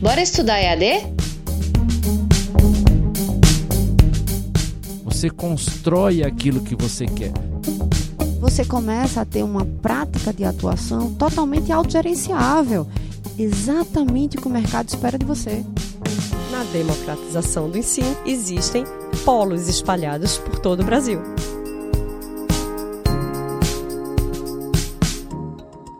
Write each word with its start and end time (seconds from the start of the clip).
Bora 0.00 0.22
estudar 0.22 0.58
EAD? 0.58 1.12
Você 5.04 5.28
constrói 5.28 6.22
aquilo 6.22 6.62
que 6.62 6.74
você 6.74 7.04
quer. 7.04 7.32
Você 8.40 8.64
começa 8.64 9.20
a 9.20 9.24
ter 9.26 9.42
uma 9.42 9.66
prática 9.66 10.32
de 10.32 10.42
atuação 10.42 11.12
totalmente 11.12 11.70
autogerenciável, 11.70 12.86
exatamente 13.38 14.38
o 14.38 14.40
que 14.40 14.48
o 14.48 14.50
mercado 14.50 14.88
espera 14.88 15.18
de 15.18 15.26
você. 15.26 15.62
Na 16.50 16.64
democratização 16.72 17.68
do 17.68 17.76
ensino, 17.76 18.16
existem 18.24 18.84
polos 19.22 19.68
espalhados 19.68 20.38
por 20.38 20.58
todo 20.60 20.80
o 20.80 20.84
Brasil. 20.84 21.20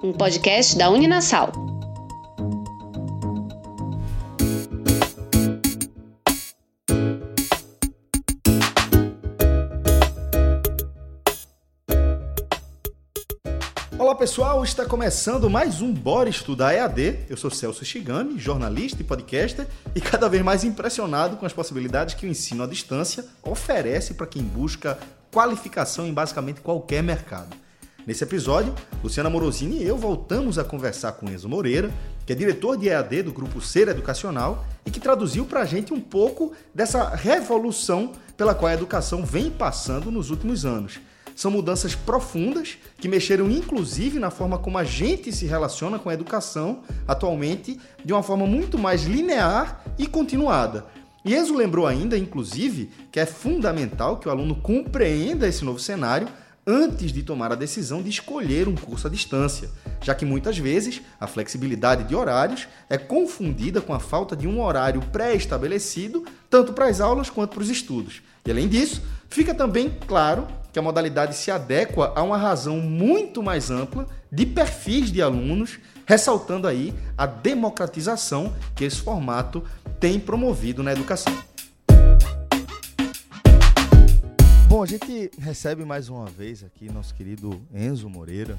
Um 0.02 0.14
podcast 0.14 0.78
da 0.78 0.88
Uninasal. 0.88 1.69
Olá 14.00 14.14
pessoal, 14.14 14.64
está 14.64 14.86
começando 14.86 15.50
mais 15.50 15.82
um 15.82 15.92
Bora 15.92 16.30
Estudar 16.30 16.72
EAD. 16.72 17.18
Eu 17.28 17.36
sou 17.36 17.50
Celso 17.50 17.84
Shigami, 17.84 18.38
jornalista 18.38 19.02
e 19.02 19.04
podcaster, 19.04 19.66
e 19.94 20.00
cada 20.00 20.26
vez 20.26 20.42
mais 20.42 20.64
impressionado 20.64 21.36
com 21.36 21.44
as 21.44 21.52
possibilidades 21.52 22.14
que 22.14 22.24
o 22.24 22.28
ensino 22.30 22.62
à 22.62 22.66
distância 22.66 23.26
oferece 23.42 24.14
para 24.14 24.26
quem 24.26 24.42
busca 24.42 24.98
qualificação 25.30 26.06
em 26.06 26.14
basicamente 26.14 26.62
qualquer 26.62 27.02
mercado. 27.02 27.54
Nesse 28.06 28.24
episódio, 28.24 28.74
Luciana 29.04 29.28
Morosini 29.28 29.82
e 29.82 29.86
eu 29.86 29.98
voltamos 29.98 30.58
a 30.58 30.64
conversar 30.64 31.12
com 31.12 31.28
Enzo 31.28 31.46
Moreira, 31.46 31.90
que 32.24 32.32
é 32.32 32.34
diretor 32.34 32.78
de 32.78 32.88
EAD 32.88 33.24
do 33.24 33.34
Grupo 33.34 33.60
Ser 33.60 33.86
Educacional 33.88 34.64
e 34.86 34.90
que 34.90 34.98
traduziu 34.98 35.44
para 35.44 35.60
a 35.60 35.66
gente 35.66 35.92
um 35.92 36.00
pouco 36.00 36.54
dessa 36.74 37.14
revolução 37.14 38.12
pela 38.34 38.54
qual 38.54 38.70
a 38.70 38.74
educação 38.74 39.26
vem 39.26 39.50
passando 39.50 40.10
nos 40.10 40.30
últimos 40.30 40.64
anos. 40.64 40.98
São 41.40 41.50
mudanças 41.50 41.94
profundas 41.94 42.76
que 42.98 43.08
mexeram 43.08 43.50
inclusive 43.50 44.18
na 44.18 44.30
forma 44.30 44.58
como 44.58 44.76
a 44.76 44.84
gente 44.84 45.32
se 45.32 45.46
relaciona 45.46 45.98
com 45.98 46.10
a 46.10 46.12
educação 46.12 46.82
atualmente, 47.08 47.80
de 48.04 48.12
uma 48.12 48.22
forma 48.22 48.46
muito 48.46 48.76
mais 48.76 49.04
linear 49.04 49.82
e 49.96 50.06
continuada. 50.06 50.84
Enzo 51.24 51.54
lembrou 51.54 51.86
ainda, 51.86 52.18
inclusive, 52.18 52.90
que 53.10 53.18
é 53.18 53.24
fundamental 53.24 54.18
que 54.18 54.28
o 54.28 54.30
aluno 54.30 54.54
compreenda 54.54 55.48
esse 55.48 55.64
novo 55.64 55.78
cenário 55.78 56.28
antes 56.66 57.10
de 57.10 57.22
tomar 57.22 57.50
a 57.52 57.56
decisão 57.56 58.02
de 58.02 58.10
escolher 58.10 58.68
um 58.68 58.74
curso 58.74 59.06
à 59.06 59.10
distância, 59.10 59.70
já 60.02 60.14
que 60.14 60.26
muitas 60.26 60.58
vezes 60.58 61.00
a 61.18 61.26
flexibilidade 61.26 62.04
de 62.04 62.14
horários 62.14 62.68
é 62.86 62.98
confundida 62.98 63.80
com 63.80 63.94
a 63.94 63.98
falta 63.98 64.36
de 64.36 64.46
um 64.46 64.60
horário 64.60 65.00
pré-estabelecido, 65.10 66.22
tanto 66.50 66.74
para 66.74 66.84
as 66.84 67.00
aulas 67.00 67.30
quanto 67.30 67.54
para 67.54 67.62
os 67.62 67.70
estudos. 67.70 68.20
E 68.44 68.50
além 68.50 68.68
disso, 68.68 69.02
fica 69.28 69.54
também 69.54 69.90
claro 70.06 70.46
que 70.72 70.78
a 70.78 70.82
modalidade 70.82 71.36
se 71.36 71.50
adequa 71.50 72.12
a 72.14 72.22
uma 72.22 72.36
razão 72.36 72.78
muito 72.78 73.42
mais 73.42 73.70
ampla 73.70 74.06
de 74.30 74.46
perfis 74.46 75.10
de 75.10 75.20
alunos, 75.20 75.78
ressaltando 76.06 76.66
aí 76.66 76.94
a 77.18 77.26
democratização 77.26 78.54
que 78.74 78.84
esse 78.84 79.00
formato 79.00 79.62
tem 79.98 80.18
promovido 80.18 80.82
na 80.82 80.92
educação. 80.92 81.32
Bom, 84.68 84.82
a 84.82 84.86
gente 84.86 85.30
recebe 85.38 85.84
mais 85.84 86.08
uma 86.08 86.26
vez 86.26 86.62
aqui 86.62 86.90
nosso 86.90 87.12
querido 87.14 87.60
Enzo 87.74 88.08
Moreira 88.08 88.56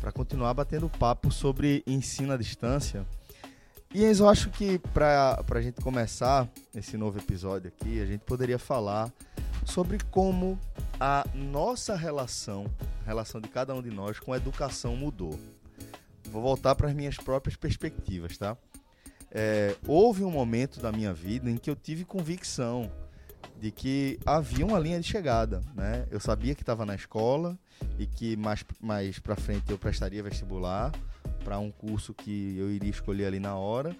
para 0.00 0.10
continuar 0.10 0.52
batendo 0.52 0.88
papo 0.88 1.30
sobre 1.30 1.84
ensino 1.86 2.32
à 2.32 2.36
distância. 2.36 3.06
E 3.94 4.02
eu 4.04 4.26
acho 4.26 4.48
que 4.48 4.78
para 4.78 5.44
a 5.46 5.60
gente 5.60 5.82
começar 5.82 6.48
esse 6.74 6.96
novo 6.96 7.18
episódio 7.18 7.68
aqui, 7.68 8.00
a 8.00 8.06
gente 8.06 8.22
poderia 8.22 8.58
falar 8.58 9.12
sobre 9.66 9.98
como 10.10 10.58
a 10.98 11.26
nossa 11.34 11.94
relação, 11.94 12.64
a 13.02 13.06
relação 13.06 13.38
de 13.38 13.48
cada 13.48 13.74
um 13.74 13.82
de 13.82 13.90
nós 13.90 14.18
com 14.18 14.32
a 14.32 14.38
educação 14.38 14.96
mudou. 14.96 15.38
Vou 16.30 16.40
voltar 16.40 16.74
para 16.74 16.88
as 16.88 16.94
minhas 16.94 17.18
próprias 17.18 17.54
perspectivas, 17.54 18.38
tá? 18.38 18.56
É, 19.30 19.76
houve 19.86 20.24
um 20.24 20.30
momento 20.30 20.80
da 20.80 20.90
minha 20.90 21.12
vida 21.12 21.50
em 21.50 21.58
que 21.58 21.68
eu 21.68 21.76
tive 21.76 22.06
convicção 22.06 22.90
de 23.60 23.70
que 23.70 24.18
havia 24.24 24.64
uma 24.64 24.78
linha 24.78 24.98
de 24.98 25.06
chegada, 25.06 25.60
né? 25.74 26.06
Eu 26.10 26.18
sabia 26.18 26.54
que 26.54 26.62
estava 26.62 26.86
na 26.86 26.94
escola 26.94 27.58
e 27.98 28.06
que 28.06 28.38
mais, 28.38 28.64
mais 28.80 29.18
para 29.18 29.36
frente 29.36 29.70
eu 29.70 29.76
prestaria 29.76 30.22
vestibular 30.22 30.90
para 31.42 31.58
um 31.58 31.70
curso 31.70 32.14
que 32.14 32.56
eu 32.56 32.70
iria 32.70 32.90
escolher 32.90 33.26
ali 33.26 33.40
na 33.40 33.54
hora. 33.56 33.94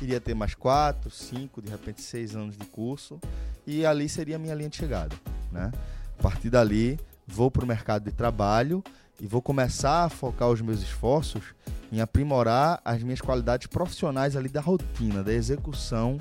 Iria 0.00 0.20
ter 0.20 0.34
mais 0.34 0.54
quatro, 0.54 1.10
cinco, 1.10 1.60
de 1.60 1.70
repente 1.70 2.00
seis 2.00 2.36
anos 2.36 2.56
de 2.56 2.64
curso 2.66 3.20
e 3.66 3.84
ali 3.84 4.08
seria 4.08 4.36
a 4.36 4.38
minha 4.38 4.54
linha 4.54 4.68
de 4.68 4.76
chegada, 4.76 5.16
né? 5.50 5.72
A 6.18 6.22
partir 6.22 6.50
dali, 6.50 6.98
vou 7.26 7.50
para 7.50 7.64
o 7.64 7.66
mercado 7.66 8.04
de 8.04 8.12
trabalho 8.12 8.82
e 9.20 9.26
vou 9.26 9.42
começar 9.42 10.04
a 10.04 10.08
focar 10.08 10.48
os 10.48 10.60
meus 10.60 10.82
esforços 10.82 11.54
em 11.90 12.00
aprimorar 12.00 12.80
as 12.84 13.02
minhas 13.02 13.20
qualidades 13.20 13.66
profissionais 13.66 14.36
ali 14.36 14.48
da 14.48 14.60
rotina, 14.60 15.22
da 15.22 15.32
execução 15.32 16.18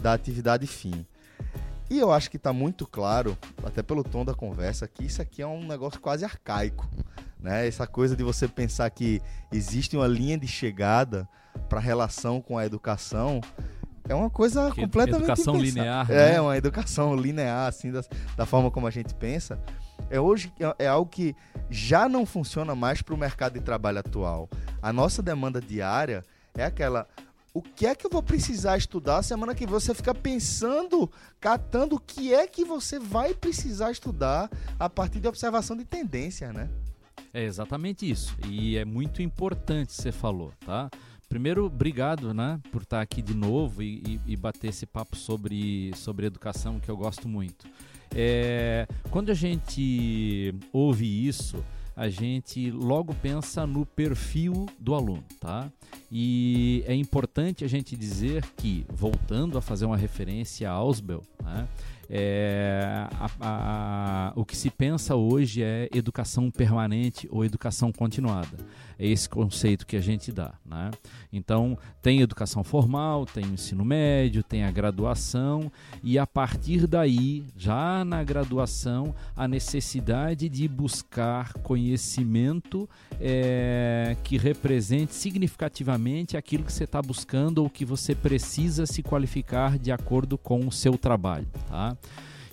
da 0.00 0.12
atividade 0.12 0.66
fim. 0.66 1.06
E 1.88 1.98
eu 1.98 2.12
acho 2.12 2.30
que 2.30 2.36
está 2.36 2.52
muito 2.52 2.86
claro, 2.86 3.38
até 3.64 3.82
pelo 3.82 4.02
tom 4.02 4.24
da 4.24 4.34
conversa, 4.34 4.88
que 4.88 5.04
isso 5.04 5.22
aqui 5.22 5.40
é 5.40 5.46
um 5.46 5.66
negócio 5.66 6.00
quase 6.00 6.24
arcaico. 6.24 6.88
Né? 7.38 7.66
Essa 7.66 7.86
coisa 7.86 8.16
de 8.16 8.22
você 8.22 8.48
pensar 8.48 8.88
que 8.90 9.20
existe 9.52 9.96
uma 9.96 10.06
linha 10.06 10.38
de 10.38 10.46
chegada 10.46 11.28
para 11.68 11.78
a 11.78 11.82
relação 11.82 12.40
com 12.40 12.56
a 12.58 12.64
educação 12.66 13.40
é 14.08 14.14
uma 14.14 14.30
coisa 14.30 14.70
que 14.70 14.82
completamente 14.82 15.24
educação 15.24 15.56
linear 15.56 16.10
é 16.10 16.32
né? 16.32 16.40
uma 16.40 16.56
educação 16.56 17.16
linear 17.16 17.66
assim 17.66 17.90
da, 17.90 18.02
da 18.36 18.46
forma 18.46 18.70
como 18.70 18.86
a 18.86 18.90
gente 18.90 19.14
pensa 19.14 19.58
é 20.10 20.20
hoje 20.20 20.52
é, 20.60 20.84
é 20.84 20.86
algo 20.86 21.10
que 21.10 21.34
já 21.68 22.08
não 22.08 22.24
funciona 22.24 22.74
mais 22.74 23.02
para 23.02 23.14
o 23.14 23.18
mercado 23.18 23.54
de 23.54 23.60
trabalho 23.60 23.98
atual 23.98 24.48
a 24.80 24.92
nossa 24.92 25.22
demanda 25.22 25.60
diária 25.60 26.22
é 26.56 26.64
aquela 26.64 27.08
o 27.56 27.62
que 27.62 27.86
é 27.86 27.94
que 27.94 28.06
eu 28.06 28.10
vou 28.10 28.22
precisar 28.22 28.76
estudar 28.76 29.22
semana 29.22 29.54
que 29.54 29.66
você 29.66 29.94
fica 29.94 30.14
pensando, 30.14 31.10
catando 31.40 31.96
o 31.96 31.98
que 31.98 32.34
é 32.34 32.46
que 32.46 32.66
você 32.66 32.98
vai 32.98 33.32
precisar 33.32 33.90
estudar 33.90 34.50
a 34.78 34.90
partir 34.90 35.20
de 35.20 35.26
observação 35.26 35.74
de 35.74 35.86
tendência, 35.86 36.52
né? 36.52 36.68
É 37.36 37.44
exatamente 37.44 38.10
isso. 38.10 38.34
E 38.48 38.78
é 38.78 38.84
muito 38.86 39.20
importante 39.20 39.92
você 39.92 40.10
falou, 40.10 40.54
tá? 40.64 40.88
Primeiro, 41.28 41.66
obrigado, 41.66 42.32
né, 42.32 42.58
por 42.72 42.80
estar 42.80 43.02
aqui 43.02 43.20
de 43.20 43.34
novo 43.34 43.82
e, 43.82 44.02
e, 44.06 44.32
e 44.32 44.36
bater 44.36 44.68
esse 44.68 44.86
papo 44.86 45.16
sobre, 45.16 45.90
sobre 45.94 46.24
educação 46.24 46.80
que 46.80 46.90
eu 46.90 46.96
gosto 46.96 47.28
muito. 47.28 47.66
É, 48.14 48.88
quando 49.10 49.28
a 49.28 49.34
gente 49.34 50.54
ouve 50.72 51.28
isso, 51.28 51.62
a 51.94 52.08
gente 52.08 52.70
logo 52.70 53.14
pensa 53.16 53.66
no 53.66 53.84
perfil 53.84 54.64
do 54.78 54.94
aluno, 54.94 55.24
tá? 55.38 55.70
E 56.10 56.82
é 56.86 56.94
importante 56.94 57.66
a 57.66 57.68
gente 57.68 57.94
dizer 57.96 58.46
que, 58.56 58.86
voltando 58.88 59.58
a 59.58 59.60
fazer 59.60 59.84
uma 59.84 59.96
referência 59.98 60.70
a 60.70 60.72
Ausbel, 60.72 61.22
né? 61.42 61.68
É, 62.08 63.08
a, 63.18 63.30
a, 63.40 64.32
o 64.36 64.44
que 64.44 64.56
se 64.56 64.70
pensa 64.70 65.16
hoje 65.16 65.62
é 65.62 65.88
educação 65.92 66.50
permanente 66.50 67.28
ou 67.30 67.44
educação 67.44 67.92
continuada. 67.92 68.56
É 68.98 69.06
esse 69.06 69.28
conceito 69.28 69.86
que 69.86 69.96
a 69.96 70.00
gente 70.00 70.32
dá. 70.32 70.54
Né? 70.64 70.90
Então, 71.32 71.76
tem 72.00 72.20
educação 72.20 72.64
formal, 72.64 73.26
tem 73.26 73.44
o 73.44 73.54
ensino 73.54 73.84
médio, 73.84 74.42
tem 74.42 74.64
a 74.64 74.70
graduação, 74.70 75.70
e 76.02 76.18
a 76.18 76.26
partir 76.26 76.86
daí, 76.86 77.44
já 77.56 78.04
na 78.04 78.22
graduação, 78.24 79.14
a 79.34 79.46
necessidade 79.46 80.48
de 80.48 80.66
buscar 80.66 81.52
conhecimento 81.54 82.88
é, 83.20 84.16
que 84.24 84.38
represente 84.38 85.14
significativamente 85.14 86.36
aquilo 86.36 86.64
que 86.64 86.72
você 86.72 86.84
está 86.84 87.02
buscando 87.02 87.58
ou 87.58 87.68
que 87.68 87.84
você 87.84 88.14
precisa 88.14 88.86
se 88.86 89.02
qualificar 89.02 89.78
de 89.78 89.92
acordo 89.92 90.38
com 90.38 90.66
o 90.66 90.72
seu 90.72 90.96
trabalho. 90.96 91.46
Tá? 91.68 91.95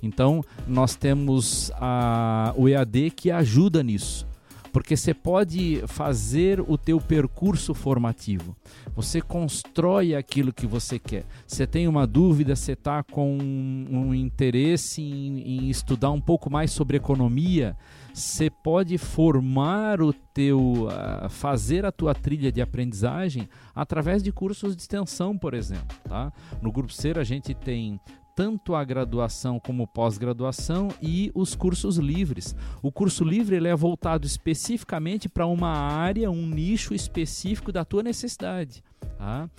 Então, 0.02 0.44
nós 0.68 0.96
temos 0.96 1.72
a, 1.76 2.54
o 2.58 2.68
EAD 2.68 3.12
que 3.12 3.32
ajuda 3.32 3.82
nisso 3.82 4.28
porque 4.74 4.98
você 4.98 5.14
pode 5.14 5.84
fazer 5.86 6.60
o 6.60 6.80
teu 6.80 7.00
percurso 7.00 7.76
formativo. 7.76 8.58
Você 8.96 9.22
constrói 9.22 10.16
aquilo 10.16 10.52
que 10.52 10.66
você 10.66 10.98
quer. 10.98 11.26
Você 11.46 11.68
tem 11.68 11.88
uma 11.88 12.08
dúvida, 12.08 12.56
você 12.56 12.74
está 12.74 13.04
com 13.04 13.38
um 13.38 14.16
interesse 14.16 15.00
em, 15.00 15.42
em, 15.42 15.70
estudar 15.70 16.10
um 16.10 16.20
pouco 16.20 16.50
mais 16.50 16.72
sobre 16.72 16.98
economia, 16.98 17.78
você 18.12 18.50
pode 18.50 18.98
formar 18.98 20.02
o 20.02 20.12
teu, 20.12 20.88
uh, 20.88 21.30
fazer 21.30 21.86
a 21.86 21.92
tua 21.92 22.16
trilha 22.16 22.52
de 22.52 22.60
aprendizagem 22.60 23.48
através 23.76 24.24
de 24.24 24.32
cursos 24.32 24.76
de 24.76 24.82
extensão, 24.82 25.38
por 25.38 25.54
exemplo. 25.54 25.96
Tá? 26.04 26.34
No 26.64 26.72
Grupo 26.72 26.92
Ser 26.92 27.20
a 27.20 27.24
gente 27.24 27.54
tem 27.54 28.00
tanto 28.36 28.76
a 28.76 28.84
graduação 28.84 29.60
como 29.60 29.88
pós-graduação 29.88 30.90
e 31.02 31.32
os 31.34 31.56
cursos 31.56 31.98
livres. 31.98 32.56
O 32.82 32.92
curso 32.92 33.24
livre 33.24 33.56
ele 33.56 33.68
é 33.68 33.76
voltado 33.76 34.26
especificamente 34.26 35.30
para 35.30 35.46
uma 35.46 35.70
área, 35.70 36.32
um 36.32 36.48
nicho 36.48 36.94
específico 36.94 37.72
da 37.72 37.86
tua 37.86 38.04
necessidade. 38.04 38.84
Tá? 39.18 39.50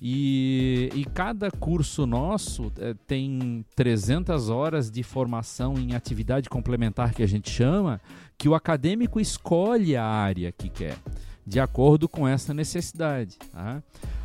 E, 0.00 0.90
e, 0.94 1.04
cada 1.04 1.50
curso 1.50 2.06
nosso 2.06 2.70
é, 2.78 2.94
tem 3.06 3.64
300 3.74 4.50
horas 4.50 4.90
de 4.90 5.02
formação 5.02 5.78
em 5.78 5.94
atividade 5.94 6.50
complementar 6.50 7.14
que 7.14 7.22
a 7.22 7.26
gente 7.26 7.50
chama, 7.50 8.00
que 8.36 8.48
o 8.48 8.54
acadêmico 8.54 9.18
escolhe 9.18 9.96
a 9.96 10.04
área 10.04 10.52
que 10.52 10.68
quer, 10.68 10.98
de 11.46 11.58
acordo 11.58 12.06
com 12.06 12.28
essa 12.28 12.52
necessidade. 12.52 13.38
Tá? 13.50 13.82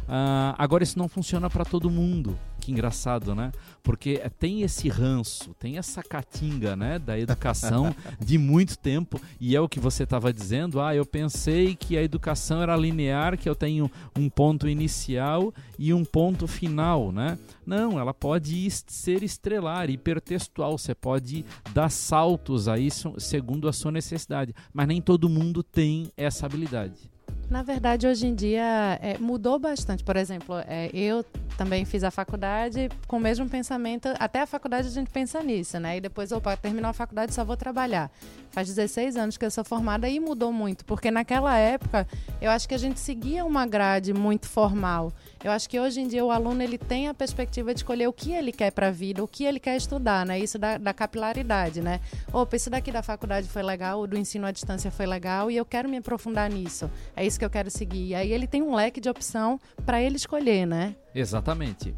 Uh, 0.10 0.56
agora, 0.58 0.84
isso 0.84 0.98
não 0.98 1.08
funciona 1.08 1.50
para 1.50 1.64
todo 1.64 1.90
mundo. 1.90 2.38
Que 2.70 2.72
engraçado, 2.72 3.34
né? 3.34 3.52
Porque 3.82 4.22
tem 4.38 4.62
esse 4.62 4.90
ranço, 4.90 5.56
tem 5.56 5.80
essa 5.80 6.04
catinga 6.04 6.76
né, 6.76 7.00
da 7.00 7.18
educação 7.18 7.96
de 8.24 8.38
muito 8.38 8.78
tempo. 8.78 9.20
E 9.40 9.56
é 9.56 9.60
o 9.60 9.68
que 9.68 9.80
você 9.80 10.04
estava 10.04 10.32
dizendo. 10.32 10.80
Ah, 10.80 10.94
eu 10.94 11.04
pensei 11.04 11.76
que 11.76 11.98
a 11.98 12.04
educação 12.04 12.62
era 12.62 12.78
linear, 12.78 13.40
que 13.40 13.50
eu 13.50 13.56
tenho 13.56 13.90
um 14.16 14.30
ponto 14.30 14.70
inicial 14.70 15.52
e 15.80 15.92
um 15.92 16.06
ponto 16.06 16.46
final, 16.46 17.12
né? 17.12 17.40
Não, 17.66 18.00
ela 18.00 18.14
pode 18.14 18.70
ser 18.70 19.24
estrelar, 19.24 19.90
hipertextual. 19.90 20.78
Você 20.78 20.94
pode 20.94 21.44
dar 21.74 21.90
saltos 21.90 22.68
aí 22.68 22.90
segundo 23.18 23.68
a 23.68 23.74
sua 23.74 23.92
necessidade. 23.92 24.54
Mas 24.72 24.88
nem 24.88 25.02
todo 25.02 25.28
mundo 25.28 25.64
tem 25.64 26.12
essa 26.16 26.46
habilidade. 26.46 27.10
Na 27.50 27.64
verdade, 27.64 28.06
hoje 28.06 28.28
em 28.28 28.36
dia 28.36 29.00
é, 29.02 29.18
mudou 29.18 29.58
bastante. 29.58 30.04
Por 30.04 30.16
exemplo, 30.16 30.56
é, 30.68 30.92
eu 30.94 31.26
também 31.58 31.84
fiz 31.84 32.04
a 32.04 32.12
faculdade 32.12 32.90
com 33.08 33.18
o 33.18 33.20
mesmo 33.20 33.50
pensamento. 33.50 34.08
Até 34.20 34.42
a 34.42 34.46
faculdade 34.46 34.88
a 34.88 34.92
gente 34.92 35.10
pensa 35.10 35.42
nisso, 35.42 35.80
né? 35.80 35.98
E 35.98 36.02
depois, 36.02 36.32
opa, 36.32 36.56
terminou 36.56 36.90
a 36.92 36.94
faculdade, 36.94 37.34
só 37.34 37.44
vou 37.44 37.58
trabalhar. 37.58 38.12
Faz 38.52 38.68
16 38.68 39.18
anos 39.18 39.36
que 39.36 39.44
eu 39.44 39.52
sou 39.52 39.64
formada 39.64 40.08
e 40.08 40.20
mudou 40.20 40.54
muito. 40.54 40.86
Porque 40.86 41.10
naquela 41.10 41.58
época, 41.58 42.08
eu 42.40 42.52
acho 42.52 42.68
que 42.68 42.76
a 42.76 42.78
gente 42.78 43.00
seguia 43.00 43.44
uma 43.44 43.66
grade 43.66 44.14
muito 44.14 44.48
formal. 44.48 45.12
Eu 45.44 45.52
acho 45.52 45.68
que 45.68 45.80
hoje 45.80 46.02
em 46.02 46.08
dia 46.08 46.24
o 46.24 46.32
aluno 46.32 46.62
ele 46.62 46.78
tem 46.78 47.08
a 47.08 47.14
perspectiva 47.14 47.74
de 47.74 47.80
escolher 47.80 48.08
o 48.08 48.14
que 48.14 48.32
ele 48.32 48.52
quer 48.52 48.72
para 48.72 48.88
a 48.88 48.92
vida, 48.92 49.24
o 49.24 49.28
que 49.28 49.44
ele 49.44 49.60
quer 49.60 49.76
estudar, 49.76 50.26
né? 50.26 50.40
Isso 50.40 50.60
da, 50.60 50.78
da 50.78 50.94
capilaridade, 50.94 51.82
né? 51.82 52.00
Opa, 52.32 52.56
isso 52.56 52.70
daqui 52.70 52.92
da 52.92 53.02
faculdade 53.02 53.48
foi 53.48 53.64
legal, 53.64 54.06
do 54.06 54.18
ensino 54.18 54.46
à 54.46 54.52
distância 54.52 54.92
foi 54.92 55.08
legal 55.08 55.50
e 55.50 55.58
eu 55.58 55.66
quero 55.66 55.90
me 55.90 55.98
aprofundar 55.98 56.50
nisso. 56.50 56.90
É 57.16 57.26
isso 57.26 57.39
que 57.40 57.46
eu 57.46 57.50
quero 57.50 57.72
seguir. 57.72 58.10
E 58.10 58.16
aí 58.16 58.32
ele 58.32 58.46
tem 58.46 58.62
um 58.62 58.76
leque 58.76 59.02
de 59.02 59.10
opção 59.10 59.60
para 59.86 60.02
ele 60.02 60.18
escolher, 60.18 60.68
né? 60.68 60.96
Exatamente. 61.16 61.96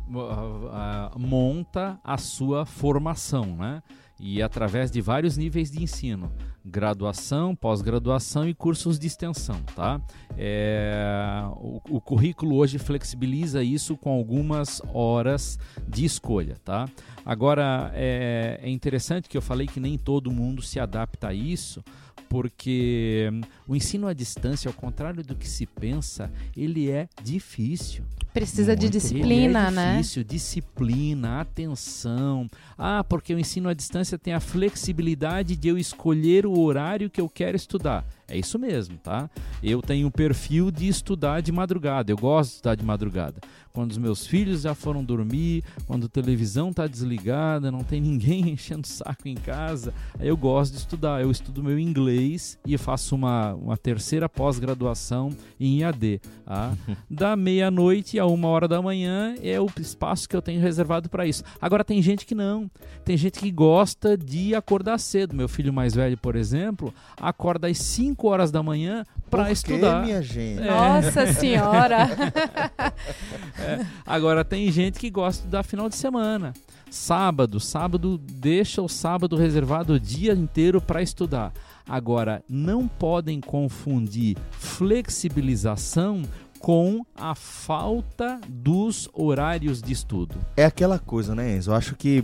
Monta 1.17 1.99
a 2.03 2.17
sua 2.17 2.65
formação, 2.65 3.57
né? 3.57 3.83
E 4.19 4.41
através 4.41 4.91
de 4.91 5.01
vários 5.01 5.35
níveis 5.35 5.71
de 5.71 5.83
ensino 5.83 6.31
graduação, 6.63 7.55
pós-graduação 7.55 8.47
e 8.47 8.53
cursos 8.53 8.99
de 8.99 9.07
extensão, 9.07 9.59
tá? 9.75 9.99
É, 10.37 11.43
o, 11.55 11.81
o, 11.89 12.01
currículo 12.01 12.55
hoje 12.55 12.77
flexibiliza 12.77 13.63
isso 13.63 13.97
com 13.97 14.11
algumas 14.11 14.81
horas 14.93 15.57
de 15.87 16.05
escolha, 16.05 16.55
tá? 16.63 16.87
Agora 17.25 17.91
é, 17.95 18.59
é 18.61 18.69
interessante 18.69 19.27
que 19.27 19.37
eu 19.37 19.41
falei 19.41 19.67
que 19.67 19.79
nem 19.79 19.97
todo 19.97 20.31
mundo 20.31 20.61
se 20.61 20.79
adapta 20.79 21.29
a 21.29 21.33
isso, 21.33 21.83
porque 22.29 23.29
o 23.71 23.75
ensino 23.75 24.05
à 24.05 24.11
distância, 24.11 24.67
ao 24.67 24.73
contrário 24.73 25.23
do 25.23 25.33
que 25.33 25.47
se 25.47 25.65
pensa, 25.65 26.29
ele 26.57 26.91
é 26.91 27.07
difícil. 27.23 28.03
Precisa 28.33 28.73
Muito. 28.73 28.81
de 28.81 28.89
disciplina, 28.89 29.33
ele 29.33 29.45
é 29.45 29.71
né? 29.71 29.91
Difícil, 29.95 30.23
disciplina, 30.25 31.39
atenção. 31.39 32.49
Ah, 32.77 33.01
porque 33.01 33.33
o 33.33 33.39
ensino 33.39 33.69
à 33.69 33.73
distância 33.73 34.19
tem 34.19 34.33
a 34.33 34.41
flexibilidade 34.41 35.55
de 35.55 35.69
eu 35.69 35.77
escolher 35.77 36.45
o 36.45 36.59
horário 36.59 37.09
que 37.09 37.21
eu 37.21 37.29
quero 37.29 37.55
estudar. 37.55 38.05
É 38.31 38.37
isso 38.37 38.57
mesmo, 38.57 38.97
tá? 38.97 39.29
Eu 39.61 39.81
tenho 39.81 40.07
um 40.07 40.11
perfil 40.11 40.71
de 40.71 40.87
estudar 40.87 41.41
de 41.41 41.51
madrugada. 41.51 42.13
Eu 42.13 42.17
gosto 42.17 42.51
de 42.51 42.55
estudar 42.55 42.75
de 42.75 42.85
madrugada. 42.85 43.41
Quando 43.73 43.91
os 43.91 43.97
meus 43.97 44.25
filhos 44.25 44.61
já 44.61 44.73
foram 44.73 45.03
dormir, 45.03 45.65
quando 45.85 46.05
a 46.05 46.09
televisão 46.09 46.69
está 46.69 46.87
desligada, 46.87 47.69
não 47.69 47.83
tem 47.83 47.99
ninguém 48.01 48.49
enchendo 48.51 48.85
o 48.85 48.87
saco 48.87 49.27
em 49.27 49.35
casa, 49.35 49.93
aí 50.17 50.29
eu 50.29 50.37
gosto 50.37 50.71
de 50.71 50.79
estudar. 50.79 51.21
Eu 51.21 51.29
estudo 51.29 51.61
meu 51.61 51.77
inglês 51.77 52.57
e 52.65 52.77
faço 52.77 53.15
uma, 53.15 53.53
uma 53.61 53.77
terceira 53.77 54.27
pós-graduação 54.27 55.29
em 55.59 55.79
IAD. 55.79 56.21
Tá? 56.45 56.73
Da 57.09 57.35
meia-noite 57.35 58.17
a 58.19 58.25
uma 58.25 58.47
hora 58.47 58.67
da 58.67 58.81
manhã 58.81 59.35
é 59.41 59.59
o 59.59 59.67
espaço 59.79 60.27
que 60.27 60.35
eu 60.35 60.41
tenho 60.41 60.61
reservado 60.61 61.09
para 61.09 61.25
isso. 61.25 61.43
Agora 61.61 61.83
tem 61.83 62.01
gente 62.01 62.25
que 62.25 62.33
não. 62.33 62.69
Tem 63.03 63.15
gente 63.17 63.39
que 63.39 63.51
gosta 63.51 64.17
de 64.17 64.55
acordar 64.55 64.97
cedo. 64.97 65.35
Meu 65.35 65.47
filho 65.47 65.73
mais 65.73 65.93
velho, 65.93 66.17
por 66.17 66.35
exemplo, 66.35 66.93
acorda 67.19 67.67
às 67.67 67.77
5 67.77 68.11
5 68.21 68.27
horas 68.27 68.51
da 68.51 68.61
manhã 68.61 69.03
para 69.31 69.51
estudar. 69.51 70.03
minha 70.03 70.21
gente? 70.21 70.61
É. 70.61 70.67
Nossa 70.67 71.33
senhora! 71.33 72.09
é. 73.57 73.85
Agora 74.05 74.43
tem 74.43 74.69
gente 74.71 74.99
que 74.99 75.09
gosta 75.09 75.47
da 75.47 75.63
final 75.63 75.87
de 75.87 75.95
semana. 75.95 76.53
Sábado, 76.89 77.57
sábado 77.57 78.17
deixa 78.17 78.81
o 78.81 78.89
sábado 78.89 79.37
reservado 79.37 79.93
o 79.93 79.99
dia 79.99 80.33
inteiro 80.33 80.81
para 80.81 81.01
estudar. 81.01 81.53
Agora, 81.87 82.43
não 82.49 82.85
podem 82.87 83.39
confundir 83.39 84.37
flexibilização 84.51 86.23
com 86.59 87.03
a 87.15 87.33
falta 87.33 88.39
dos 88.47 89.09
horários 89.13 89.81
de 89.81 89.93
estudo. 89.93 90.35
É 90.55 90.65
aquela 90.65 90.99
coisa, 90.99 91.33
né, 91.33 91.55
Enzo? 91.55 91.71
Eu 91.71 91.75
acho 91.75 91.95
que 91.95 92.23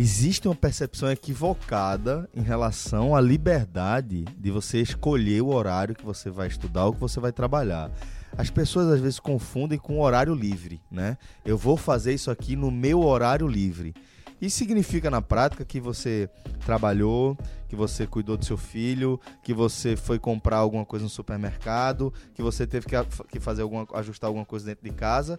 existe 0.00 0.48
uma 0.48 0.54
percepção 0.54 1.10
equivocada 1.10 2.26
em 2.34 2.40
relação 2.40 3.14
à 3.14 3.20
liberdade 3.20 4.24
de 4.38 4.50
você 4.50 4.80
escolher 4.80 5.42
o 5.42 5.48
horário 5.48 5.94
que 5.94 6.02
você 6.02 6.30
vai 6.30 6.48
estudar 6.48 6.86
ou 6.86 6.94
que 6.94 7.00
você 7.00 7.20
vai 7.20 7.32
trabalhar. 7.32 7.90
As 8.34 8.48
pessoas 8.48 8.88
às 8.88 8.98
vezes 8.98 9.20
confundem 9.20 9.78
com 9.78 10.00
horário 10.00 10.34
livre, 10.34 10.80
né? 10.90 11.18
Eu 11.44 11.58
vou 11.58 11.76
fazer 11.76 12.14
isso 12.14 12.30
aqui 12.30 12.56
no 12.56 12.70
meu 12.70 13.02
horário 13.02 13.46
livre. 13.46 13.94
Isso 14.40 14.56
significa 14.56 15.10
na 15.10 15.20
prática 15.20 15.66
que 15.66 15.78
você 15.78 16.30
trabalhou, 16.64 17.36
que 17.68 17.76
você 17.76 18.06
cuidou 18.06 18.38
do 18.38 18.44
seu 18.46 18.56
filho, 18.56 19.20
que 19.42 19.52
você 19.52 19.96
foi 19.96 20.18
comprar 20.18 20.56
alguma 20.56 20.86
coisa 20.86 21.02
no 21.02 21.10
supermercado, 21.10 22.10
que 22.34 22.40
você 22.40 22.66
teve 22.66 22.86
que, 22.86 23.38
fazer 23.38 23.60
alguma, 23.60 23.86
ajustar 23.92 24.28
alguma 24.28 24.46
coisa 24.46 24.64
dentro 24.64 24.82
de 24.82 24.94
casa 24.94 25.38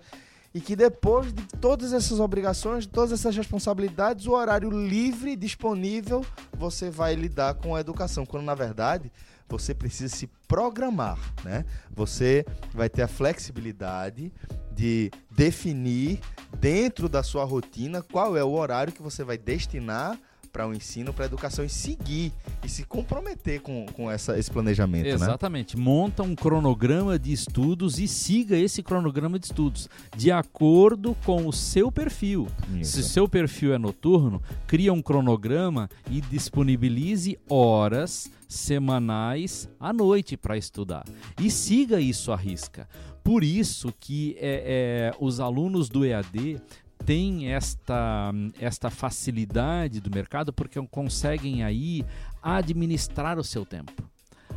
e 0.53 0.59
que 0.59 0.75
depois 0.75 1.31
de 1.33 1.45
todas 1.59 1.93
essas 1.93 2.19
obrigações, 2.19 2.83
de 2.83 2.89
todas 2.89 3.11
essas 3.11 3.35
responsabilidades, 3.35 4.25
o 4.27 4.31
horário 4.31 4.69
livre 4.69 5.35
disponível 5.35 6.25
você 6.57 6.89
vai 6.89 7.15
lidar 7.15 7.55
com 7.55 7.75
a 7.75 7.79
educação, 7.79 8.25
quando 8.25 8.43
na 8.43 8.55
verdade 8.55 9.11
você 9.47 9.73
precisa 9.73 10.15
se 10.15 10.27
programar, 10.47 11.19
né? 11.43 11.65
Você 11.93 12.45
vai 12.73 12.89
ter 12.89 13.01
a 13.01 13.07
flexibilidade 13.07 14.31
de 14.71 15.11
definir 15.29 16.19
dentro 16.57 17.09
da 17.09 17.21
sua 17.21 17.43
rotina 17.43 18.01
qual 18.01 18.37
é 18.37 18.43
o 18.43 18.51
horário 18.51 18.93
que 18.93 19.01
você 19.01 19.23
vai 19.23 19.37
destinar 19.37 20.17
para 20.51 20.67
o 20.67 20.73
ensino, 20.73 21.13
para 21.13 21.25
a 21.25 21.27
educação 21.27 21.63
e 21.63 21.69
seguir 21.69 22.31
e 22.63 22.69
se 22.69 22.83
comprometer 22.83 23.61
com, 23.61 23.85
com 23.93 24.09
essa, 24.09 24.37
esse 24.37 24.51
planejamento. 24.51 25.05
Né? 25.05 25.11
Exatamente. 25.11 25.77
Né? 25.77 25.83
Monta 25.83 26.23
um 26.23 26.35
cronograma 26.35 27.17
de 27.17 27.31
estudos 27.31 27.99
e 27.99 28.07
siga 28.07 28.57
esse 28.57 28.83
cronograma 28.83 29.39
de 29.39 29.45
estudos 29.45 29.89
de 30.15 30.31
acordo 30.31 31.15
com 31.25 31.47
o 31.47 31.53
seu 31.53 31.91
perfil. 31.91 32.47
Isso. 32.79 32.93
Se 32.93 32.99
o 32.99 33.03
seu 33.03 33.27
perfil 33.27 33.73
é 33.73 33.77
noturno, 33.77 34.41
cria 34.67 34.93
um 34.93 35.01
cronograma 35.01 35.89
e 36.09 36.21
disponibilize 36.21 37.37
horas 37.49 38.29
semanais 38.47 39.69
à 39.79 39.93
noite 39.93 40.35
para 40.35 40.57
estudar. 40.57 41.05
E 41.39 41.49
siga 41.49 42.01
isso 42.01 42.31
à 42.31 42.35
risca. 42.35 42.87
Por 43.23 43.43
isso 43.43 43.93
que 43.99 44.35
é, 44.39 45.11
é, 45.13 45.17
os 45.19 45.39
alunos 45.39 45.89
do 45.89 46.03
EAD 46.03 46.59
têm 47.05 47.51
esta, 47.51 48.31
esta 48.59 48.89
facilidade 48.89 49.99
do 49.99 50.09
mercado 50.09 50.53
porque 50.53 50.81
conseguem 50.87 51.63
aí 51.63 52.05
administrar 52.41 53.37
o 53.39 53.43
seu 53.43 53.65
tempo. 53.65 54.11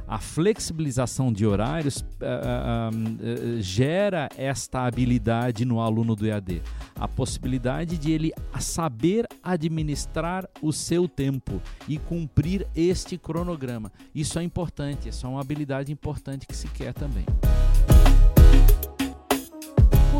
A 0.07 0.19
flexibilização 0.19 1.33
de 1.33 1.47
horários 1.47 2.01
uh, 2.01 2.05
uh, 2.05 3.61
gera 3.63 4.29
esta 4.37 4.85
habilidade 4.85 5.65
no 5.65 5.81
aluno 5.81 6.15
do 6.15 6.27
EAD, 6.27 6.63
a 6.95 7.09
possibilidade 7.09 7.97
de 7.97 8.13
ele 8.13 8.33
saber 8.61 9.27
administrar 9.43 10.47
o 10.61 10.73
seu 10.73 11.09
tempo 11.09 11.61
e 11.89 11.99
cumprir 11.99 12.67
este 12.77 13.17
cronograma. 13.17 13.91
Isso 14.15 14.39
é 14.39 14.43
importante, 14.43 15.09
isso 15.09 15.27
é 15.27 15.29
uma 15.29 15.41
habilidade 15.41 15.91
importante 15.91 16.47
que 16.47 16.55
se 16.55 16.69
quer 16.69 16.93
também 16.93 17.25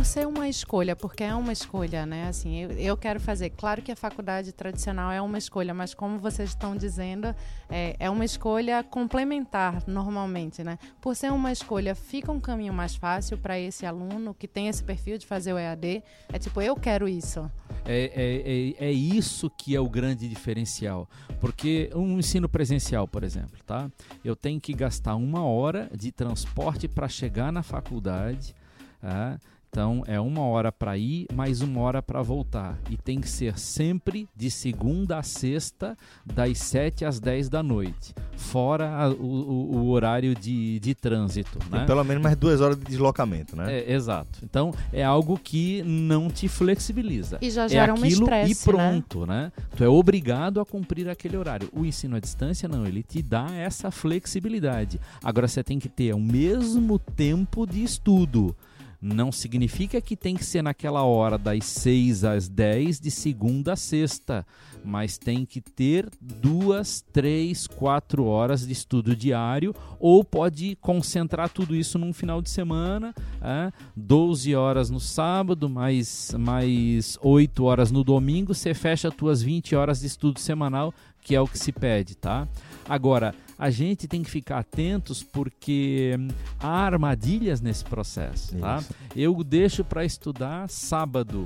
por 0.05 0.09
ser 0.09 0.27
uma 0.27 0.47
escolha, 0.47 0.95
porque 0.95 1.25
é 1.25 1.35
uma 1.35 1.51
escolha, 1.51 2.05
né? 2.05 2.29
Assim, 2.29 2.59
eu, 2.59 2.71
eu, 2.73 2.95
quero 2.95 3.19
fazer. 3.19 3.49
Claro 3.49 3.81
que 3.81 3.91
a 3.91 3.97
faculdade 3.97 4.53
tradicional 4.53 5.11
é 5.11 5.19
uma 5.19 5.39
escolha, 5.39 5.73
mas 5.73 5.95
como 5.95 6.19
vocês 6.19 6.51
estão 6.51 6.77
dizendo, 6.77 7.35
é, 7.71 7.97
é 7.99 8.11
uma 8.11 8.23
escolha 8.23 8.85
complementar 8.85 9.83
normalmente, 9.87 10.63
né? 10.63 10.79
Por 11.01 11.17
ser 11.17 11.33
uma 11.33 11.51
escolha, 11.51 11.95
fica 11.95 12.31
um 12.31 12.39
caminho 12.39 12.75
mais 12.75 12.95
fácil 12.95 13.39
para 13.39 13.59
esse 13.59 13.87
aluno 13.87 14.35
que 14.35 14.47
tem 14.47 14.69
esse 14.69 14.85
perfil 14.85 15.17
de 15.17 15.25
fazer 15.25 15.55
o 15.55 15.59
EAD. 15.59 16.03
É 16.31 16.39
tipo, 16.39 16.61
eu 16.61 16.77
quero 16.77 17.09
isso. 17.09 17.51
É, 17.87 18.75
é, 18.79 18.85
é, 18.85 18.91
é 18.91 18.93
isso 18.93 19.49
que 19.49 19.75
é 19.75 19.81
o 19.81 19.89
grande 19.89 20.29
diferencial. 20.29 21.09
Porque 21.41 21.91
um 21.95 22.19
ensino 22.19 22.47
presencial, 22.47 23.09
por 23.09 23.25
exemplo, 23.25 23.57
tá? 23.65 23.91
Eu 24.23 24.37
tenho 24.37 24.61
que 24.61 24.75
gastar 24.75 25.17
uma 25.17 25.47
hora 25.47 25.91
de 25.97 26.13
transporte 26.13 26.87
para 26.89 27.09
chegar 27.09 27.51
na 27.51 27.63
faculdade. 27.63 28.55
Tá? 29.01 29.39
Então 29.75 30.05
é 30.07 30.21
uma 30.21 30.43
hora 30.43 30.71
para 30.71 30.97
ir, 30.97 31.27
mais 31.35 31.61
uma 31.61 31.81
hora 31.81 32.01
para 32.01 32.23
voltar. 32.23 32.79
E 32.89 32.97
tem 32.97 33.21
que 33.21 33.29
ser 33.29 33.59
sempre 33.59 34.29
de 34.33 34.49
segunda 34.49 35.19
a 35.19 35.23
sexta, 35.25 35.97
das 36.25 36.59
7 36.59 37.05
às 37.05 37.19
10 37.19 37.49
da 37.49 37.61
noite. 37.61 38.15
Fora 38.37 38.89
a, 38.89 39.09
o, 39.09 39.75
o, 39.75 39.89
horário 39.89 40.33
de, 40.33 40.79
de 40.79 40.95
trânsito. 40.95 41.59
Né? 41.69 41.87
pelo 41.87 42.05
menos 42.05 42.23
mais 42.23 42.37
duas 42.37 42.61
horas 42.61 42.79
de 42.79 42.85
deslocamento, 42.85 43.57
né? 43.57 43.81
É, 43.81 43.93
exato. 43.93 44.39
Então 44.45 44.73
é 44.93 45.03
algo 45.03 45.37
que 45.37 45.83
não 45.83 46.31
te 46.31 46.47
flexibiliza. 46.47 47.39
E 47.43 47.51
já 47.51 47.65
é 47.65 47.69
gera 47.69 47.91
é 47.91 47.95
um 47.99 48.07
estresse. 48.07 48.53
E 48.53 48.55
pronto, 48.65 49.27
né? 49.27 49.53
né? 49.59 49.65
Tu 49.77 49.83
é 49.83 49.89
obrigado 49.89 50.61
a 50.61 50.65
cumprir 50.65 51.09
aquele 51.09 51.37
horário. 51.37 51.69
O 51.73 51.85
ensino 51.85 52.15
à 52.15 52.21
distância, 52.21 52.69
não, 52.69 52.87
ele 52.87 53.03
te 53.03 53.21
dá 53.21 53.49
essa 53.51 53.91
flexibilidade. 53.91 55.01
Agora 55.21 55.49
você 55.49 55.65
tem 55.65 55.81
que 55.81 55.89
ter 55.89 56.15
o 56.15 56.21
mesmo 56.21 56.97
tempo 56.97 57.67
de 57.67 57.83
estudo. 57.83 58.55
Não 59.01 59.31
significa 59.31 60.01
que 60.01 60.17
tem 60.17 60.37
que 60.37 60.45
ser 60.45 60.63
naquela 60.63 61.03
hora 61.03 61.37
das 61.37 61.65
6 61.65 62.25
às 62.25 62.49
10 62.49 63.01
de 63.01 63.11
segunda 63.11 63.75
a 63.75 63.77
sexta, 63.77 64.47
mas 64.85 65.17
tem 65.17 65.45
que 65.45 65.61
ter 65.61 66.09
duas, 66.21 67.05
três, 67.13 67.67
quatro 67.67 68.25
horas 68.25 68.67
de 68.67 68.73
estudo 68.73 69.17
diário, 69.17 69.75
ou 69.99 70.23
pode 70.23 70.77
concentrar 70.81 71.49
tudo 71.49 71.75
isso 71.75 71.99
num 71.99 72.13
final 72.13 72.43
de 72.43 72.51
semana, 72.51 73.15
é, 73.41 73.73
12 73.97 74.55
horas 74.55 74.91
no 74.91 75.01
sábado, 75.01 75.69
mais, 75.69 76.35
mais 76.39 77.19
8 77.23 77.65
horas 77.65 77.91
no 77.91 78.05
domingo, 78.05 78.55
você 78.55 78.75
fecha 78.75 79.09
as 79.09 79.15
tuas 79.15 79.43
20 79.43 79.75
horas 79.75 80.01
de 80.01 80.07
estudo 80.07 80.39
semanal, 80.39 80.93
que 81.21 81.35
é 81.35 81.41
o 81.41 81.49
que 81.49 81.59
se 81.59 81.73
pede, 81.73 82.15
tá? 82.15 82.47
Agora, 82.89 83.35
a 83.59 83.71
gente 83.71 84.07
tem 84.07 84.23
que 84.23 84.31
ficar 84.31 84.59
atentos 84.59 85.23
porque 85.23 86.17
hum, 86.19 86.29
há 86.61 86.85
armadilhas 86.85 87.61
nesse 87.61 87.85
processo, 87.85 88.57
tá? 88.59 88.83
Eu 89.17 89.43
deixo 89.43 89.85
para 89.85 90.05
estudar 90.05 90.69
sábado. 90.69 91.45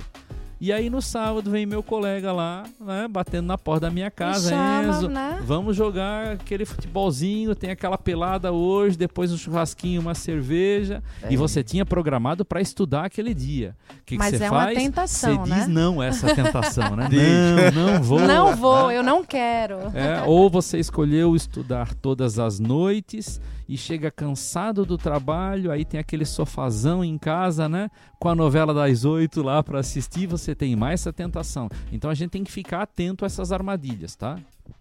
E 0.60 0.72
aí 0.72 0.90
no 0.90 1.00
sábado 1.00 1.50
vem 1.50 1.64
meu 1.64 1.84
colega 1.84 2.32
lá, 2.32 2.64
né, 2.80 3.06
batendo 3.08 3.46
na 3.46 3.56
porta 3.56 3.82
da 3.86 3.90
minha 3.92 4.10
casa, 4.10 4.50
chama, 4.50 4.88
Enzo, 4.88 5.08
né? 5.08 5.40
vamos 5.44 5.76
jogar 5.76 6.32
aquele 6.32 6.64
futebolzinho, 6.64 7.54
tem 7.54 7.70
aquela 7.70 7.96
pelada 7.96 8.50
hoje, 8.50 8.98
depois 8.98 9.32
um 9.32 9.36
churrasquinho, 9.36 10.00
uma 10.00 10.16
cerveja, 10.16 11.00
é. 11.22 11.32
e 11.32 11.36
você 11.36 11.62
tinha 11.62 11.86
programado 11.86 12.44
para 12.44 12.60
estudar 12.60 13.04
aquele 13.04 13.32
dia. 13.34 13.76
O 13.88 14.04
que, 14.04 14.16
Mas 14.16 14.32
que 14.32 14.38
você 14.38 14.44
é 14.44 14.48
faz? 14.48 14.76
uma 14.76 14.82
tentação, 14.82 15.36
você 15.36 15.50
né? 15.50 15.56
diz 15.58 15.68
não 15.68 16.02
essa 16.02 16.34
tentação, 16.34 16.96
né? 16.96 17.08
não, 17.72 17.92
não 17.92 18.02
vou. 18.02 18.20
Não 18.20 18.56
vou, 18.56 18.90
eu 18.90 19.02
não 19.04 19.24
quero. 19.24 19.76
É, 19.94 20.22
ou 20.26 20.50
você 20.50 20.78
escolheu 20.78 21.36
estudar 21.36 21.94
todas 21.94 22.36
as 22.40 22.58
noites 22.58 23.40
e 23.68 23.76
chega 23.76 24.10
cansado 24.10 24.84
do 24.86 24.96
trabalho, 24.96 25.70
aí 25.70 25.84
tem 25.84 26.00
aquele 26.00 26.24
sofazão 26.24 27.04
em 27.04 27.18
casa, 27.18 27.68
né? 27.68 27.90
Com 28.18 28.28
a 28.28 28.34
novela 28.34 28.72
das 28.72 29.04
oito 29.04 29.42
lá 29.42 29.62
para 29.62 29.80
assistir, 29.80 30.26
você 30.26 30.54
tem 30.54 30.74
mais 30.74 31.00
essa 31.00 31.12
tentação. 31.12 31.68
Então 31.92 32.10
a 32.10 32.14
gente 32.14 32.30
tem 32.30 32.42
que 32.42 32.50
ficar 32.50 32.82
atento 32.82 33.24
a 33.24 33.26
essas 33.26 33.52
armadilhas, 33.52 34.16
tá? 34.16 34.38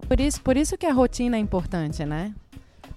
Por 0.08 0.20
isso, 0.20 0.42
por 0.42 0.56
isso 0.56 0.78
que 0.78 0.86
a 0.86 0.94
rotina 0.94 1.36
é 1.36 1.40
importante, 1.40 2.06
né? 2.06 2.34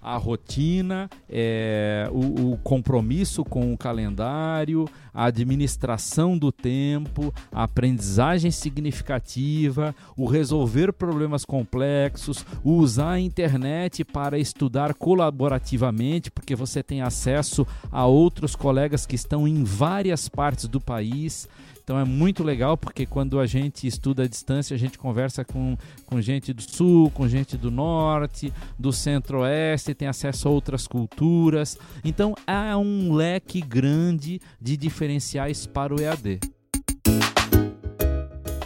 a 0.03 0.17
rotina, 0.17 1.11
é, 1.29 2.09
o, 2.11 2.53
o, 2.53 2.59
compromisso 2.59 3.45
com 3.45 3.73
o 3.73 3.77
calendário, 3.77 4.87
a 5.13 5.25
administração 5.25 6.37
do 6.37 6.51
tempo, 6.51 7.33
a 7.53 7.65
aprendizagem 7.65 8.51
significativa, 8.51 9.95
o 10.17 10.27
resolver 10.27 10.93
problemas 10.93 11.45
complexos, 11.45 12.45
o 12.65 12.73
usar 12.73 13.13
a 13.13 13.21
internet 13.21 14.05
para 14.05 14.39
estudar 14.39 14.95
colaborativamente, 14.95 16.31
porque 16.31 16.55
você 16.55 16.83
tem 16.83 17.03
acesso 17.03 17.67
a 17.91 18.07
outros 18.07 18.57
colegas 18.57 19.07
que 19.07 19.15
estão 19.15 19.47
em 19.47 19.65
várias 19.65 20.29
partes 20.29 20.67
do 20.67 20.81
país. 20.81 21.49
Então 21.91 21.99
é 21.99 22.05
muito 22.05 22.45
legal 22.45 22.77
porque 22.77 23.05
quando 23.05 23.41
a 23.41 23.47
gente 23.47 23.85
estuda 23.85 24.23
à 24.23 24.29
distância, 24.29 24.77
a 24.77 24.79
gente 24.79 24.97
conversa 24.97 25.45
com, 25.45 25.77
com 26.07 26.21
gente 26.21 26.53
do 26.53 26.63
sul, 26.63 27.11
com 27.11 27.27
gente 27.27 27.57
do 27.57 27.69
norte, 27.69 28.53
do 28.79 28.93
centro-oeste, 28.93 29.93
tem 29.93 30.07
acesso 30.07 30.47
a 30.47 30.53
outras 30.53 30.87
culturas. 30.87 31.77
Então 32.05 32.37
há 32.47 32.79
um 32.79 33.13
leque 33.13 33.61
grande 33.61 34.41
de 34.61 34.77
diferenciais 35.01 35.67
para 35.67 35.95
o 35.95 35.99
EAD. 35.99 36.39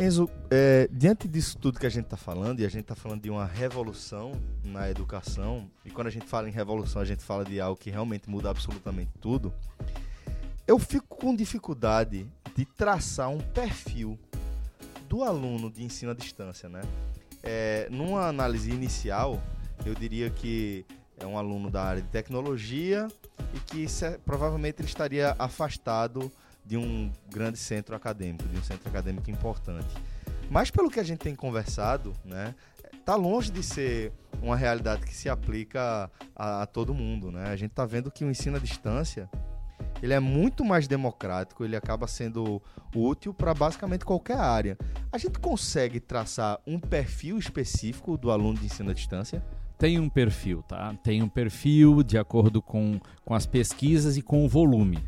Enzo, 0.01 0.29
é, 0.51 0.89
diante 0.91 1.29
disso 1.29 1.57
tudo 1.57 1.79
que 1.79 1.87
a 1.87 1.91
gente 1.91 2.07
está 2.07 2.17
falando, 2.17 2.59
e 2.59 2.67
a 2.67 2.69
gente 2.69 2.81
está 2.81 2.97
falando 2.97 3.23
de 3.23 3.31
uma 3.31 3.47
revolução 3.47 4.33
na 4.65 4.91
educação, 4.91 5.71
e 5.85 5.91
quando 5.91 6.09
a 6.09 6.11
gente 6.11 6.27
fala 6.27 6.49
em 6.49 6.53
revolução, 6.53 7.01
a 7.01 7.05
gente 7.05 7.23
fala 7.23 7.45
de 7.45 7.61
algo 7.61 7.79
que 7.79 7.89
realmente 7.89 8.29
muda 8.29 8.51
absolutamente 8.51 9.13
tudo, 9.21 9.55
eu 10.67 10.77
fico 10.77 11.07
com 11.07 11.37
dificuldade 11.37 12.27
de 12.57 12.65
traçar 12.65 13.29
um 13.29 13.39
perfil 13.39 14.19
do 15.09 15.23
aluno 15.23 15.71
de 15.71 15.85
ensino 15.85 16.11
à 16.11 16.15
distância, 16.15 16.69
né? 16.69 16.81
É, 17.45 17.87
numa 17.93 18.27
análise 18.27 18.73
inicial, 18.73 19.41
eu 19.87 19.95
diria 19.95 20.31
que 20.31 20.85
é 21.19 21.27
um 21.27 21.39
aluno 21.39 21.71
da 21.71 21.83
área 21.83 22.03
de 22.03 22.09
tecnologia 22.09 23.09
e 23.55 23.61
que 23.61 23.89
se, 23.89 24.19
provavelmente 24.19 24.81
ele 24.81 24.89
estaria 24.89 25.35
afastado 25.39 26.31
de 26.65 26.77
um 26.77 27.13
grande 27.31 27.59
centro 27.59 27.95
acadêmico, 27.95 28.49
de 28.49 28.59
um 28.59 28.63
centro 28.63 28.89
acadêmico 28.89 29.31
importante. 29.31 29.95
Mas 30.51 30.71
pelo 30.71 30.91
que 30.91 31.01
a 31.01 31.05
gente 31.05 31.19
tem 31.19 31.35
conversado, 31.35 32.13
né, 32.25 32.55
tá 33.05 33.15
longe 33.15 33.51
de 33.51 33.63
ser 33.63 34.13
uma 34.43 34.57
realidade 34.57 35.03
que 35.03 35.15
se 35.15 35.29
aplica 35.29 36.11
a, 36.35 36.63
a 36.63 36.67
todo 36.67 36.95
mundo, 36.95 37.31
né? 37.31 37.49
A 37.49 37.57
gente 37.57 37.71
está 37.71 37.85
vendo 37.85 38.11
que 38.11 38.25
o 38.25 38.31
ensino 38.31 38.57
à 38.57 38.61
distância 38.61 39.29
ele 40.03 40.13
é 40.13 40.21
muito 40.21 40.65
mais 40.65 40.87
democrático, 40.87 41.65
ele 41.65 41.77
acaba 41.77 42.07
sendo 42.07 42.61
útil 42.95 43.33
para 43.33 43.55
basicamente 43.55 44.05
qualquer 44.05 44.37
área. 44.37 44.77
A 45.11 45.19
gente 45.19 45.39
consegue 45.39 45.99
traçar 45.99 46.61
um 46.67 46.79
perfil 46.79 47.39
específico 47.39 48.17
do 48.17 48.31
aluno 48.31 48.59
de 48.59 48.67
ensino 48.67 48.91
à 48.91 48.95
distância? 48.95 49.43
Tem 49.79 49.99
um 49.99 50.09
perfil, 50.09 50.63
tá? 50.63 50.95
Tem 51.03 51.23
um 51.23 51.29
perfil 51.29 52.03
de 52.03 52.17
acordo 52.17 52.63
com, 52.63 53.01
com 53.25 53.35
as 53.35 53.47
pesquisas 53.47 54.17
e 54.17 54.23
com 54.23 54.45
o 54.45 54.49
volume. 54.49 54.99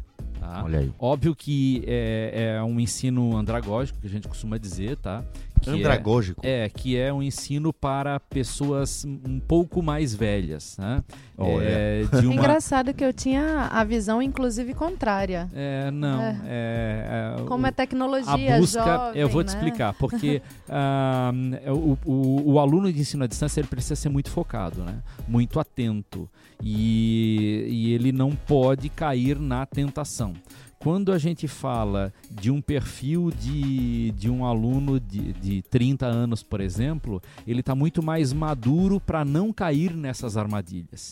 Tá? 0.40 0.62
Olha 0.64 0.80
aí. 0.80 0.92
Óbvio 0.98 1.34
que 1.34 1.82
é, 1.86 2.56
é 2.56 2.62
um 2.62 2.78
ensino 2.78 3.36
andragógico, 3.36 3.98
que 4.00 4.06
a 4.06 4.10
gente 4.10 4.28
costuma 4.28 4.58
dizer, 4.58 4.96
tá? 4.98 5.24
Que 5.72 5.80
Andragógico? 5.80 6.40
É, 6.44 6.64
é, 6.64 6.68
que 6.68 6.96
é 6.96 7.12
um 7.12 7.22
ensino 7.22 7.72
para 7.72 8.20
pessoas 8.20 9.04
um 9.04 9.40
pouco 9.40 9.82
mais 9.82 10.14
velhas, 10.14 10.76
né? 10.78 11.02
Oh, 11.36 11.60
é, 11.60 12.02
é. 12.02 12.18
Uma... 12.20 12.34
Engraçado 12.34 12.94
que 12.94 13.04
eu 13.04 13.12
tinha 13.12 13.68
a 13.72 13.82
visão, 13.82 14.22
inclusive, 14.22 14.74
contrária. 14.74 15.48
É, 15.52 15.90
não. 15.90 16.22
É. 16.22 16.40
é, 16.46 17.36
é 17.40 17.42
Como 17.44 17.66
é 17.66 17.72
tecnologia, 17.72 18.56
a 18.56 18.58
busca, 18.58 18.84
jovem, 18.84 19.20
Eu 19.20 19.28
vou 19.28 19.42
te 19.42 19.48
né? 19.48 19.54
explicar, 19.54 19.92
porque 19.94 20.40
uh, 20.68 21.72
o, 21.74 21.98
o, 22.04 22.52
o, 22.52 22.60
aluno 22.60 22.92
de 22.92 23.00
ensino 23.00 23.24
à 23.24 23.26
distância 23.26 23.60
ele 23.60 23.68
precisa 23.68 23.96
ser 23.96 24.08
muito 24.08 24.30
focado, 24.30 24.84
né? 24.84 24.98
Muito 25.26 25.58
atento. 25.58 26.28
E, 26.62 27.66
e 27.68 27.92
ele 27.92 28.12
não 28.12 28.30
pode 28.34 28.88
cair 28.88 29.38
na 29.38 29.66
tentação 29.66 30.32
quando 30.78 31.12
a 31.12 31.18
gente 31.18 31.48
fala 31.48 32.12
de 32.30 32.50
um 32.50 32.60
perfil 32.60 33.30
de, 33.30 34.12
de 34.12 34.30
um 34.30 34.44
aluno 34.44 35.00
de, 35.00 35.32
de 35.34 35.62
30 35.62 36.06
anos, 36.06 36.42
por 36.42 36.60
exemplo, 36.60 37.20
ele 37.46 37.60
está 37.60 37.74
muito 37.74 38.02
mais 38.02 38.32
maduro 38.32 39.00
para 39.00 39.24
não 39.24 39.52
cair 39.52 39.94
nessas 39.94 40.36
armadilhas. 40.36 41.10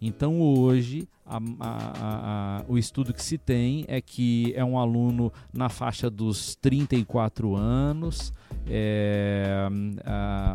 Então 0.00 0.40
hoje 0.40 1.08
a, 1.26 1.36
a, 1.60 2.60
a, 2.60 2.64
o 2.68 2.78
estudo 2.78 3.12
que 3.12 3.22
se 3.22 3.36
tem 3.36 3.84
é 3.88 4.00
que 4.00 4.52
é 4.56 4.64
um 4.64 4.78
aluno 4.78 5.32
na 5.52 5.68
faixa 5.68 6.08
dos 6.08 6.54
34 6.56 7.56
anos, 7.56 8.32
é, 8.66 9.68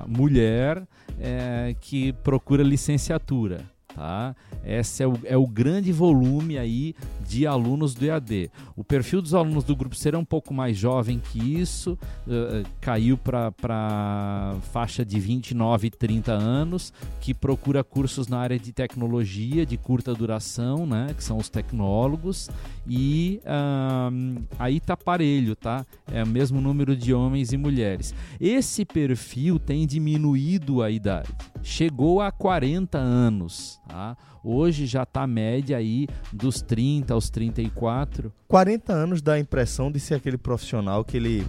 mulher, 0.07 0.88
é, 1.19 1.75
que 1.79 2.13
procura 2.13 2.63
licenciatura. 2.63 3.73
Tá? 3.95 4.35
Esse 4.65 5.03
é 5.03 5.07
o, 5.07 5.19
é 5.23 5.38
o 5.38 5.45
grande 5.45 5.91
volume 5.91 6.57
aí 6.57 6.95
de 7.27 7.45
alunos 7.45 7.93
do 7.93 8.05
EAD. 8.05 8.50
O 8.75 8.83
perfil 8.83 9.21
dos 9.21 9.33
alunos 9.33 9.63
do 9.63 9.75
grupo 9.75 9.95
ser 9.95 10.13
é 10.13 10.17
um 10.17 10.25
pouco 10.25 10.53
mais 10.53 10.77
jovem 10.77 11.19
que 11.19 11.39
isso, 11.39 11.97
uh, 12.27 12.67
caiu 12.81 13.17
para 13.17 14.55
faixa 14.71 15.05
de 15.05 15.19
29 15.19 15.88
e 15.88 15.91
30 15.91 16.31
anos, 16.31 16.93
que 17.21 17.33
procura 17.33 17.83
cursos 17.83 18.27
na 18.27 18.39
área 18.39 18.57
de 18.57 18.71
tecnologia 18.71 19.65
de 19.65 19.77
curta 19.77 20.13
duração, 20.13 20.85
né, 20.85 21.13
que 21.15 21.23
são 21.23 21.38
os 21.38 21.50
tecnólogos, 21.50 22.50
e 22.87 23.41
uh, 23.45 24.43
aí 24.59 24.79
tá 24.79 24.95
parelho, 24.97 25.55
tá? 25.55 25.85
É 26.11 26.23
o 26.23 26.27
mesmo 26.27 26.59
número 26.59 26.95
de 26.95 27.13
homens 27.13 27.53
e 27.53 27.57
mulheres. 27.57 28.13
Esse 28.39 28.85
perfil 28.85 29.57
tem 29.57 29.87
diminuído 29.87 30.81
a 30.81 30.89
idade, 30.89 31.29
chegou 31.61 32.21
a 32.21 32.31
40 32.31 32.97
anos, 32.97 33.79
tá? 33.87 34.17
Hoje 34.43 34.85
já 34.85 35.03
está 35.03 35.23
a 35.23 35.27
média 35.27 35.77
aí 35.77 36.07
dos 36.31 36.61
30 36.61 37.13
aos 37.13 37.29
34. 37.29 38.33
40 38.47 38.91
anos 38.91 39.21
dá 39.21 39.33
a 39.33 39.39
impressão 39.39 39.89
de 39.89 39.99
ser 39.99 40.15
aquele 40.15 40.37
profissional 40.37 41.05
que 41.05 41.15
ele 41.15 41.47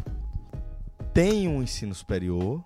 tem 1.12 1.48
um 1.48 1.62
ensino 1.62 1.94
superior, 1.94 2.62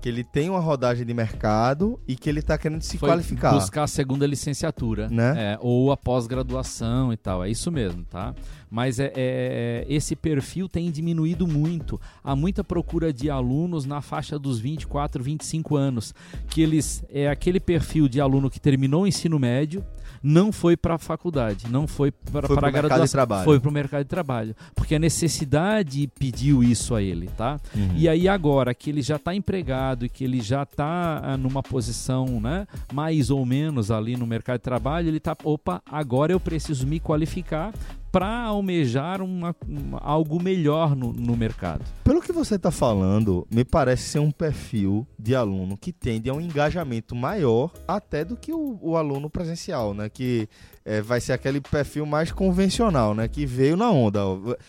que 0.00 0.08
ele 0.08 0.22
tem 0.22 0.48
uma 0.48 0.60
rodagem 0.60 1.04
de 1.04 1.12
mercado 1.12 1.98
e 2.06 2.14
que 2.14 2.28
ele 2.30 2.38
está 2.40 2.56
querendo 2.56 2.82
se 2.82 2.96
Foi 2.98 3.08
qualificar. 3.08 3.52
buscar 3.52 3.82
a 3.82 3.86
segunda 3.88 4.26
licenciatura, 4.26 5.08
Né? 5.08 5.54
É, 5.54 5.58
ou 5.60 5.90
a 5.90 5.96
pós-graduação 5.96 7.12
e 7.12 7.16
tal. 7.16 7.44
É 7.44 7.50
isso 7.50 7.70
mesmo, 7.72 8.04
tá? 8.04 8.34
Mas 8.70 8.98
é, 9.00 9.06
é- 9.06 9.12
é- 9.16 9.86
esse 9.88 10.14
perfil 10.14 10.68
tem 10.68 10.90
diminuído 10.90 11.46
muito. 11.48 12.00
Há 12.22 12.36
muita 12.36 12.62
procura 12.62 13.12
de 13.12 13.28
alunos 13.30 13.84
na 13.86 14.00
faixa 14.00 14.38
dos 14.38 14.58
24, 14.60 15.22
25 15.22 15.76
anos, 15.76 16.14
que 16.48 16.60
eles 16.60 17.02
é 17.08 17.28
aquele 17.28 17.58
perfil 17.58 18.08
de 18.08 18.20
aluno 18.20 18.50
que 18.50 18.60
terminou 18.60 19.02
o 19.02 19.06
ensino 19.06 19.38
médio, 19.38 19.84
não 20.22 20.52
foi 20.52 20.76
para 20.76 20.94
a 20.94 20.98
faculdade, 20.98 21.66
não 21.68 21.86
foi 21.86 22.10
para 22.10 22.68
a 22.68 22.70
graduação, 22.70 23.06
trabalho. 23.06 23.44
foi 23.44 23.60
para 23.60 23.68
o 23.68 23.72
mercado 23.72 24.02
de 24.02 24.08
trabalho, 24.08 24.56
porque 24.74 24.94
a 24.94 24.98
necessidade 24.98 26.10
pediu 26.18 26.62
isso 26.62 26.94
a 26.94 27.02
ele, 27.02 27.28
tá? 27.36 27.60
Uhum. 27.74 27.92
E 27.96 28.08
aí 28.08 28.28
agora 28.28 28.74
que 28.74 28.90
ele 28.90 29.02
já 29.02 29.16
está 29.16 29.34
empregado 29.34 30.04
e 30.04 30.08
que 30.08 30.24
ele 30.24 30.40
já 30.40 30.62
está 30.62 31.36
numa 31.38 31.62
posição, 31.62 32.40
né, 32.40 32.66
mais 32.92 33.30
ou 33.30 33.44
menos 33.44 33.90
ali 33.90 34.16
no 34.16 34.26
mercado 34.26 34.58
de 34.58 34.64
trabalho, 34.64 35.08
ele 35.08 35.18
está, 35.18 35.36
opa, 35.44 35.82
agora 35.90 36.32
eu 36.32 36.40
preciso 36.40 36.86
me 36.86 37.00
qualificar 37.00 37.72
para 38.18 38.36
almejar 38.46 39.22
uma, 39.22 39.54
uma- 39.66 39.98
algo 40.00 40.42
melhor 40.42 40.96
no, 40.96 41.12
no 41.12 41.36
mercado. 41.36 41.84
Pelo 42.02 42.20
que 42.20 42.32
você 42.32 42.56
está 42.56 42.70
falando, 42.70 43.46
me 43.48 43.64
parece 43.64 44.02
ser 44.08 44.18
um 44.18 44.30
perfil 44.32 45.06
de 45.16 45.36
aluno 45.36 45.76
que 45.76 45.92
tende 45.92 46.28
a 46.28 46.34
um 46.34 46.40
engajamento 46.40 47.14
maior 47.14 47.70
até 47.86 48.24
do 48.24 48.36
que 48.36 48.52
o, 48.52 48.76
o 48.82 48.96
aluno 48.96 49.30
presencial, 49.30 49.94
né? 49.94 50.08
Que 50.08 50.48
é, 50.84 51.00
vai 51.00 51.20
ser 51.20 51.32
aquele 51.32 51.60
perfil 51.60 52.04
mais 52.06 52.32
convencional, 52.32 53.14
né? 53.14 53.28
Que 53.28 53.46
veio 53.46 53.76
na 53.76 53.90
onda. 53.90 54.20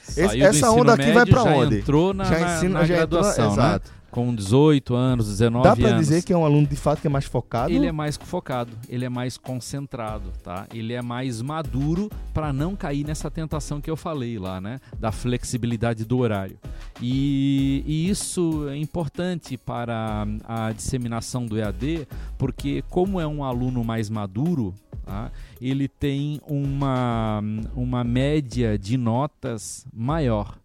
Esse- 0.08 0.42
essa 0.42 0.70
onda 0.70 0.94
aqui 0.94 1.12
vai 1.12 1.26
para 1.26 1.44
já 1.44 1.50
onde? 1.56 1.80
entrou 1.80 2.14
na, 2.14 2.30
na- 2.30 2.56
ensina- 2.56 2.80
na 2.82 2.86
já 2.86 2.94
entrou- 3.02 3.08
graduação, 3.22 3.56
né? 3.56 3.64
Exato. 3.70 3.99
Com 4.12 4.34
18 4.34 4.96
anos, 4.96 5.28
19 5.28 5.64
Dá 5.64 5.72
anos. 5.72 5.84
para 5.84 5.98
dizer 5.98 6.24
que 6.24 6.34
é 6.34 6.38
um 6.38 6.46
aluno 6.46 6.68
de 6.68 6.76
fato 6.76 7.02
que 7.02 7.08
é 7.08 7.10
mais 7.10 7.26
focado? 7.26 7.72
Ele 7.72 7.86
é 7.86 7.92
mais 7.92 8.18
focado, 8.18 8.72
ele 8.88 9.06
é 9.06 9.10
mais 9.10 9.38
concentrado, 9.38 10.32
tá? 10.44 10.68
Ele 10.74 10.94
é 10.94 11.02
mais 11.02 11.42
maduro 11.42 12.10
para 12.34 12.52
não 12.52 12.76
cair 12.76 13.06
nessa 13.06 13.30
tentação 13.30 13.80
que 13.80 13.90
eu 13.90 13.96
falei 13.96 14.40
lá, 14.40 14.60
né? 14.60 14.80
Da 15.00 15.12
flexibilidade 15.12 16.06
do 16.06 16.18
horário. 16.18 16.58
E, 17.02 17.84
e 17.86 18.10
isso 18.10 18.68
é 18.70 18.76
importante 18.76 19.58
para 19.58 20.28
a 20.44 20.72
disseminação 20.72 21.46
do 21.46 21.58
EAD, 21.58 22.08
porque 22.38 22.84
como 22.90 23.20
é 23.20 23.28
um 23.28 23.44
aluno 23.44 23.84
mais 23.84 24.10
maduro, 24.10 24.74
tá? 25.06 25.32
ele 25.62 25.88
tem 25.88 26.42
uma, 26.48 27.42
uma 27.76 28.04
média 28.04 28.78
de 28.78 28.98
notas 28.98 29.86
maior. 29.94 30.59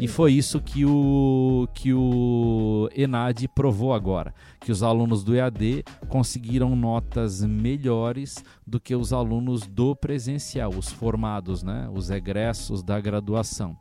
E 0.00 0.08
foi 0.08 0.32
isso 0.32 0.58
que 0.62 0.86
o, 0.86 1.68
que 1.74 1.92
o 1.92 2.88
Enad 2.96 3.46
provou 3.54 3.92
agora, 3.92 4.34
que 4.58 4.72
os 4.72 4.82
alunos 4.82 5.22
do 5.22 5.36
EAD 5.36 5.84
conseguiram 6.08 6.74
notas 6.74 7.44
melhores 7.44 8.42
do 8.66 8.80
que 8.80 8.96
os 8.96 9.12
alunos 9.12 9.66
do 9.66 9.94
presencial, 9.94 10.70
os 10.70 10.90
formados, 10.90 11.62
né? 11.62 11.86
os 11.92 12.08
egressos 12.08 12.82
da 12.82 12.98
graduação. 12.98 13.76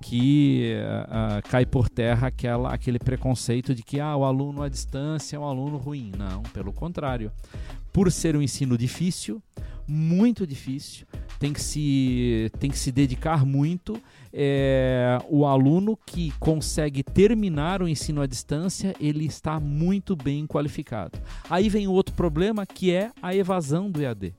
Que 0.00 0.76
ah, 1.08 1.40
cai 1.48 1.66
por 1.66 1.88
terra 1.88 2.28
aquela, 2.28 2.72
aquele 2.72 2.98
preconceito 2.98 3.74
de 3.74 3.82
que 3.82 4.00
ah, 4.00 4.16
o 4.16 4.24
aluno 4.24 4.62
à 4.62 4.68
distância 4.68 5.36
é 5.36 5.38
um 5.38 5.44
aluno 5.44 5.76
ruim. 5.76 6.12
Não, 6.16 6.42
pelo 6.44 6.72
contrário. 6.72 7.32
Por 7.92 8.12
ser 8.12 8.36
um 8.36 8.42
ensino 8.42 8.78
difícil, 8.78 9.42
muito 9.88 10.46
difícil, 10.46 11.06
tem 11.38 11.52
que 11.52 11.60
se, 11.60 12.50
tem 12.58 12.70
que 12.70 12.78
se 12.78 12.92
dedicar 12.92 13.46
muito 13.46 14.00
é, 14.32 15.18
o 15.30 15.46
aluno 15.46 15.98
que 16.06 16.32
consegue 16.38 17.02
terminar 17.02 17.80
o 17.80 17.88
ensino 17.88 18.20
à 18.20 18.26
distância, 18.26 18.94
ele 19.00 19.24
está 19.24 19.58
muito 19.58 20.14
bem 20.14 20.46
qualificado. 20.46 21.18
Aí 21.48 21.68
vem 21.70 21.88
outro 21.88 22.14
problema 22.14 22.66
que 22.66 22.92
é 22.92 23.10
a 23.22 23.34
evasão 23.34 23.90
do 23.90 24.02
EAD. 24.02 24.34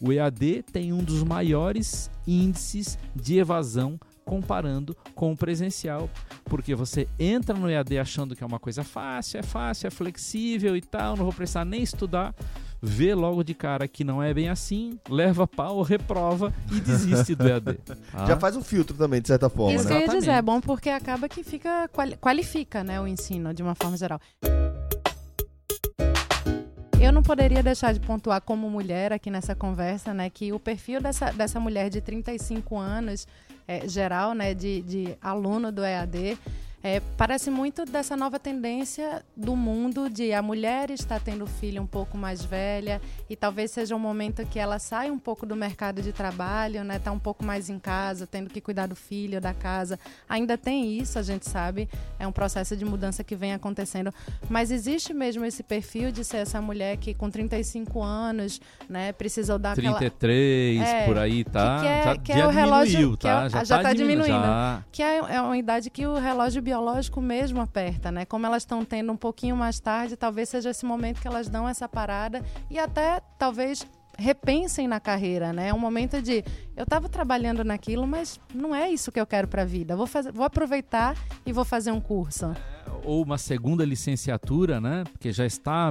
O 0.00 0.12
EAD 0.12 0.64
tem 0.72 0.92
um 0.92 1.02
dos 1.02 1.22
maiores 1.22 2.10
índices 2.26 2.98
de 3.14 3.38
evasão 3.38 3.98
comparando 4.24 4.96
com 5.14 5.32
o 5.32 5.36
presencial, 5.36 6.08
porque 6.44 6.74
você 6.74 7.06
entra 7.18 7.54
no 7.56 7.70
EAD 7.70 7.98
achando 7.98 8.34
que 8.34 8.42
é 8.42 8.46
uma 8.46 8.58
coisa 8.58 8.82
fácil, 8.82 9.38
é 9.38 9.42
fácil, 9.42 9.86
é 9.86 9.90
flexível 9.90 10.76
e 10.76 10.80
tal, 10.80 11.16
não 11.16 11.24
vou 11.24 11.32
precisar 11.32 11.64
nem 11.64 11.82
estudar, 11.82 12.34
vê 12.82 13.14
logo 13.14 13.42
de 13.42 13.54
cara 13.54 13.86
que 13.88 14.04
não 14.04 14.22
é 14.22 14.32
bem 14.34 14.48
assim, 14.48 14.98
leva 15.08 15.46
pau, 15.46 15.80
reprova 15.82 16.52
e 16.70 16.80
desiste 16.80 17.34
do 17.34 17.46
EAD. 17.48 17.74
tá? 17.74 17.96
Já 18.26 18.36
faz 18.38 18.56
um 18.56 18.62
filtro 18.62 18.96
também, 18.96 19.20
de 19.20 19.28
certa 19.28 19.48
forma, 19.48 19.74
Isso 19.74 19.86
que 19.86 19.92
né? 19.94 20.00
eu 20.02 20.06
ia 20.06 20.18
dizer, 20.18 20.30
é 20.32 20.42
bom 20.42 20.60
porque 20.60 20.90
acaba 20.90 21.28
que 21.28 21.42
fica 21.44 21.88
quali- 21.88 22.16
qualifica 22.16 22.82
né, 22.84 23.00
o 23.00 23.06
ensino 23.06 23.52
de 23.54 23.62
uma 23.62 23.74
forma 23.74 23.96
geral. 23.96 24.20
Eu 27.00 27.12
não 27.12 27.22
poderia 27.22 27.62
deixar 27.62 27.92
de 27.92 28.00
pontuar 28.00 28.40
como 28.40 28.70
mulher 28.70 29.12
aqui 29.12 29.30
nessa 29.30 29.54
conversa, 29.54 30.14
né, 30.14 30.30
que 30.30 30.52
o 30.52 30.58
perfil 30.60 31.00
dessa, 31.02 31.30
dessa 31.32 31.60
mulher 31.60 31.90
de 31.90 32.00
35 32.00 32.78
anos, 32.78 33.26
é, 33.66 33.88
geral, 33.88 34.34
né, 34.34 34.54
de, 34.54 34.82
de 34.82 35.16
aluno 35.20 35.72
do 35.72 35.84
EAD, 35.84 36.38
é, 36.86 37.00
parece 37.16 37.50
muito 37.50 37.86
dessa 37.86 38.14
nova 38.14 38.38
tendência 38.38 39.24
do 39.34 39.56
mundo 39.56 40.10
de 40.10 40.34
a 40.34 40.42
mulher 40.42 40.90
está 40.90 41.18
tendo 41.18 41.46
filho 41.46 41.80
um 41.80 41.86
pouco 41.86 42.18
mais 42.18 42.44
velha 42.44 43.00
e 43.28 43.34
talvez 43.34 43.70
seja 43.70 43.96
um 43.96 43.98
momento 43.98 44.44
que 44.44 44.58
ela 44.58 44.78
sai 44.78 45.10
um 45.10 45.18
pouco 45.18 45.46
do 45.46 45.56
mercado 45.56 46.02
de 46.02 46.12
trabalho, 46.12 46.84
né? 46.84 46.98
Tá 46.98 47.10
um 47.10 47.18
pouco 47.18 47.42
mais 47.42 47.70
em 47.70 47.78
casa, 47.78 48.26
tendo 48.26 48.50
que 48.50 48.60
cuidar 48.60 48.86
do 48.86 48.94
filho, 48.94 49.40
da 49.40 49.54
casa. 49.54 49.98
Ainda 50.28 50.58
tem 50.58 50.98
isso, 50.98 51.18
a 51.18 51.22
gente 51.22 51.48
sabe, 51.48 51.88
é 52.18 52.26
um 52.26 52.32
processo 52.32 52.76
de 52.76 52.84
mudança 52.84 53.24
que 53.24 53.34
vem 53.34 53.54
acontecendo, 53.54 54.12
mas 54.50 54.70
existe 54.70 55.14
mesmo 55.14 55.42
esse 55.46 55.62
perfil 55.62 56.12
de 56.12 56.22
ser 56.22 56.36
essa 56.36 56.60
mulher 56.60 56.98
que 56.98 57.14
com 57.14 57.30
35 57.30 58.02
anos, 58.02 58.60
né, 58.90 59.10
precisou 59.14 59.58
dar 59.58 59.72
aquela 59.72 59.96
33, 59.96 60.82
É, 60.82 61.06
por 61.06 61.16
aí, 61.16 61.44
tá? 61.44 61.80
que 61.80 61.86
é- 61.86 62.02
já, 62.04 62.16
que 62.18 62.32
é 62.32 62.36
já 62.36 62.46
o 62.46 62.50
relógio- 62.50 62.90
diminuiu, 62.90 63.16
que 63.16 63.26
é 63.26 63.30
tá? 63.32 63.48
já, 63.48 63.64
já 63.64 63.76
tá, 63.78 63.82
tá 63.84 63.92
diminuindo. 63.94 64.24
diminuindo. 64.24 64.46
já. 64.46 64.82
que 64.92 65.02
é, 65.02 65.16
é 65.16 65.40
uma 65.40 65.56
idade 65.56 65.88
que 65.88 66.06
o 66.06 66.16
relógio 66.18 66.60
biológico 66.60 66.73
mesmo 67.20 67.60
aperta, 67.60 68.10
né? 68.10 68.24
Como 68.24 68.46
elas 68.46 68.62
estão 68.62 68.84
tendo 68.84 69.12
um 69.12 69.16
pouquinho 69.16 69.56
mais 69.56 69.80
tarde, 69.80 70.16
talvez 70.16 70.48
seja 70.48 70.70
esse 70.70 70.84
momento 70.84 71.20
que 71.20 71.28
elas 71.28 71.48
dão 71.48 71.68
essa 71.68 71.88
parada 71.88 72.44
e 72.70 72.78
até 72.78 73.20
talvez 73.38 73.86
repensem 74.18 74.86
na 74.86 75.00
carreira, 75.00 75.52
né? 75.52 75.68
É 75.68 75.74
um 75.74 75.78
momento 75.78 76.20
de 76.22 76.44
eu 76.76 76.84
estava 76.84 77.08
trabalhando 77.08 77.64
naquilo, 77.64 78.06
mas 78.06 78.40
não 78.52 78.74
é 78.74 78.90
isso 78.90 79.10
que 79.10 79.20
eu 79.20 79.26
quero 79.26 79.48
para 79.48 79.62
a 79.62 79.64
vida. 79.66 79.96
Vou 79.96 80.06
fazer, 80.06 80.32
vou 80.32 80.44
aproveitar 80.44 81.16
e 81.44 81.52
vou 81.52 81.64
fazer 81.64 81.90
um 81.90 82.00
curso. 82.00 82.54
Ou 83.04 83.22
uma 83.22 83.38
segunda 83.38 83.84
licenciatura, 83.84 84.80
né? 84.80 85.04
Porque 85.12 85.30
já 85.32 85.46
está 85.46 85.90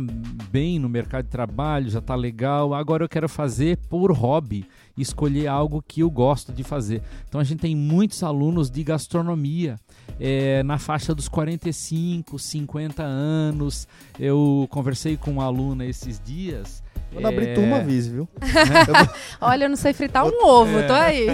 bem 0.52 0.80
no 0.80 0.89
mercado 0.89 1.26
de 1.26 1.30
trabalho, 1.30 1.89
já 1.89 1.99
está 1.99 2.15
legal. 2.15 2.73
Agora 2.73 3.04
eu 3.04 3.10
quero 3.10 3.30
fazer 3.30 3.78
por 3.88 4.12
hobby, 4.12 4.65
escolher 4.97 5.47
algo 5.47 5.84
que 5.88 6.02
eu 6.02 6.10
gosto 6.10 6.52
de 6.52 6.63
fazer. 6.63 7.02
Então 7.28 7.39
a 7.39 7.43
gente 7.43 7.60
tem 7.60 7.76
muitos 7.76 8.23
alunos 8.23 8.69
de 8.69 8.84
gastronomia 8.84 9.76
é, 10.19 10.63
na 10.63 10.78
faixa 10.78 11.15
dos 11.15 11.28
45, 11.28 12.38
50 12.38 13.04
anos. 13.04 13.88
Eu 14.19 14.67
conversei 14.69 15.15
com 15.15 15.32
uma 15.32 15.45
aluna 15.45 15.86
esses 15.86 16.19
dias. 16.19 16.83
Quando 17.13 17.26
abrir 17.28 17.47
é, 17.49 17.54
turma, 17.54 17.78
avise, 17.78 18.10
viu? 18.10 18.28
Olha, 19.39 19.65
eu 19.65 19.69
não 19.69 19.76
sei 19.76 19.93
fritar 19.93 20.26
um 20.26 20.45
ovo, 20.45 20.84
tô 20.88 20.93
aí. 20.93 21.28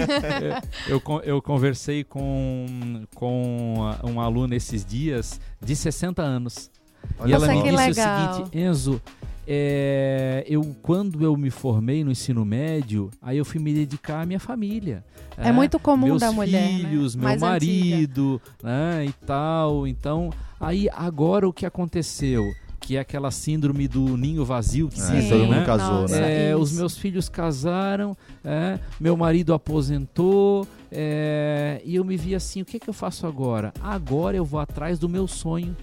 eu, 0.88 1.02
eu 1.24 1.42
conversei 1.42 2.04
com, 2.04 3.02
com 3.14 3.74
a- 4.02 4.06
um 4.06 4.20
aluno 4.20 4.54
esses 4.54 4.84
dias 4.84 5.40
de 5.60 5.74
60 5.74 6.22
anos. 6.22 6.70
Olha 7.18 7.30
e 7.30 7.32
ela 7.32 7.48
me 7.48 7.62
disse 7.62 7.76
legal. 7.76 8.30
o 8.30 8.34
seguinte, 8.34 8.56
Enzo, 8.58 9.02
é, 9.46 10.44
eu 10.46 10.62
quando 10.82 11.24
eu 11.24 11.36
me 11.36 11.50
formei 11.50 12.04
no 12.04 12.10
ensino 12.10 12.44
médio, 12.44 13.10
aí 13.20 13.38
eu 13.38 13.44
fui 13.44 13.60
me 13.60 13.72
dedicar 13.72 14.20
à 14.22 14.26
minha 14.26 14.38
família. 14.40 15.04
É 15.36 15.50
muito 15.50 15.78
comum 15.78 16.06
meus 16.06 16.20
da 16.20 16.30
mulher, 16.30 16.70
né? 16.70 16.76
filhos, 16.90 17.16
meu 17.16 17.24
Mais 17.24 17.42
antiga. 17.42 17.84
marido, 17.96 18.40
né, 18.62 19.06
e 19.06 19.12
tal. 19.26 19.86
Então, 19.86 20.30
aí 20.60 20.88
agora 20.92 21.48
o 21.48 21.52
que 21.52 21.64
aconteceu? 21.64 22.44
Que 22.90 22.96
é 22.96 23.00
aquela 23.00 23.30
síndrome 23.30 23.86
do 23.86 24.16
ninho 24.16 24.44
vazio 24.44 24.88
que 24.88 25.00
É, 25.00 25.04
dizem, 25.12 25.28
todo 25.30 25.42
mundo 25.44 25.50
né? 25.60 25.64
casou, 25.64 26.00
Nossa, 26.00 26.20
né? 26.20 26.50
É, 26.50 26.56
os 26.56 26.72
meus 26.72 26.98
filhos 26.98 27.28
casaram, 27.28 28.16
é, 28.42 28.80
meu 28.98 29.16
marido 29.16 29.54
aposentou, 29.54 30.66
é, 30.90 31.80
e 31.84 31.94
eu 31.94 32.04
me 32.04 32.16
vi 32.16 32.34
assim: 32.34 32.62
o 32.62 32.64
que, 32.64 32.80
que 32.80 32.90
eu 32.90 32.92
faço 32.92 33.28
agora? 33.28 33.72
Agora 33.80 34.36
eu 34.36 34.44
vou 34.44 34.58
atrás 34.58 34.98
do 34.98 35.08
meu 35.08 35.28
sonho. 35.28 35.76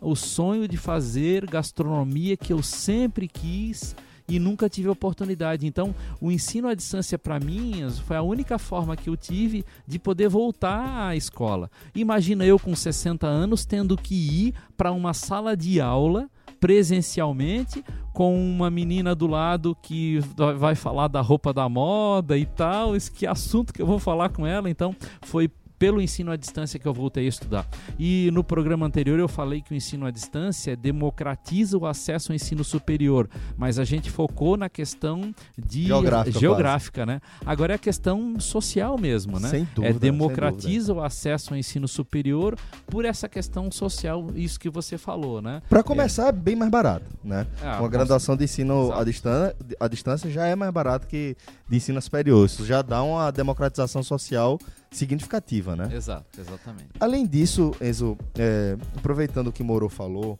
O 0.00 0.16
sonho 0.16 0.66
de 0.66 0.78
fazer 0.78 1.44
gastronomia 1.44 2.38
que 2.38 2.54
eu 2.54 2.62
sempre 2.62 3.28
quis 3.28 3.94
e 4.26 4.38
nunca 4.38 4.66
tive 4.66 4.88
oportunidade. 4.88 5.66
Então, 5.66 5.94
o 6.18 6.32
ensino 6.32 6.68
à 6.68 6.74
distância 6.74 7.18
para 7.18 7.38
mim 7.38 7.86
foi 8.06 8.16
a 8.16 8.22
única 8.22 8.58
forma 8.58 8.96
que 8.96 9.10
eu 9.10 9.16
tive 9.16 9.62
de 9.86 9.98
poder 9.98 10.30
voltar 10.30 11.08
à 11.08 11.14
escola. 11.14 11.70
Imagina 11.94 12.46
eu 12.46 12.58
com 12.58 12.74
60 12.74 13.26
anos 13.26 13.66
tendo 13.66 13.94
que 13.94 14.14
ir 14.14 14.54
para 14.74 14.90
uma 14.90 15.12
sala 15.12 15.54
de 15.54 15.82
aula 15.82 16.30
presencialmente 16.60 17.84
com 18.12 18.34
uma 18.34 18.70
menina 18.70 19.14
do 19.14 19.26
lado 19.26 19.76
que 19.82 20.20
vai 20.58 20.74
falar 20.74 21.08
da 21.08 21.20
roupa 21.20 21.52
da 21.52 21.68
moda 21.68 22.36
e 22.36 22.46
tal, 22.46 22.96
isso 22.96 23.12
que 23.12 23.26
assunto 23.26 23.72
que 23.72 23.82
eu 23.82 23.86
vou 23.86 23.98
falar 23.98 24.30
com 24.30 24.46
ela, 24.46 24.70
então 24.70 24.94
foi 25.22 25.50
pelo 25.78 26.00
ensino 26.00 26.30
à 26.30 26.36
distância 26.36 26.78
que 26.78 26.86
eu 26.86 26.94
voltei 26.94 27.26
a 27.26 27.28
estudar. 27.28 27.66
E 27.98 28.30
no 28.32 28.42
programa 28.42 28.86
anterior 28.86 29.18
eu 29.18 29.28
falei 29.28 29.60
que 29.60 29.72
o 29.72 29.76
ensino 29.76 30.06
à 30.06 30.10
distância 30.10 30.76
democratiza 30.76 31.76
o 31.76 31.86
acesso 31.86 32.32
ao 32.32 32.36
ensino 32.36 32.64
superior, 32.64 33.28
mas 33.56 33.78
a 33.78 33.84
gente 33.84 34.10
focou 34.10 34.56
na 34.56 34.68
questão 34.68 35.34
de 35.56 35.86
Geográfica, 35.86 36.38
geográfica 36.38 37.06
né? 37.06 37.20
Agora 37.44 37.74
é 37.74 37.76
a 37.76 37.78
questão 37.78 38.38
social 38.40 38.98
mesmo, 38.98 39.38
né? 39.38 39.48
Sem 39.48 39.68
dúvida, 39.74 39.96
é 39.96 39.98
democratiza 39.98 40.92
o 40.92 41.02
acesso 41.02 41.52
ao 41.52 41.58
ensino 41.58 41.86
superior 41.86 42.56
por 42.86 43.04
essa 43.04 43.28
questão 43.28 43.70
social, 43.70 44.26
isso 44.34 44.58
que 44.58 44.70
você 44.70 44.96
falou, 44.96 45.42
né? 45.42 45.62
Para 45.68 45.82
começar, 45.82 46.28
é 46.28 46.32
bem 46.32 46.56
mais 46.56 46.70
barato, 46.70 47.06
né? 47.22 47.46
Ah, 47.62 47.80
Uma 47.80 47.88
graduação 47.88 48.36
de 48.36 48.44
ensino 48.44 48.92
à 48.92 49.04
distância, 49.04 49.56
à 49.78 49.88
distância 49.88 50.30
já 50.30 50.46
é 50.46 50.56
mais 50.56 50.72
barato 50.72 51.06
que 51.06 51.36
de 51.68 51.76
ensino 51.76 52.00
superior. 52.00 52.46
Isso 52.46 52.64
já 52.64 52.82
dá 52.82 53.02
uma 53.02 53.30
democratização 53.30 54.02
social 54.02 54.58
significativa, 54.90 55.74
né? 55.76 55.88
Exato, 55.92 56.40
exatamente. 56.40 56.88
Além 57.00 57.26
disso, 57.26 57.72
Enzo, 57.80 58.16
é, 58.38 58.76
aproveitando 58.96 59.48
o 59.48 59.52
que 59.52 59.62
Moro 59.62 59.88
falou, 59.88 60.38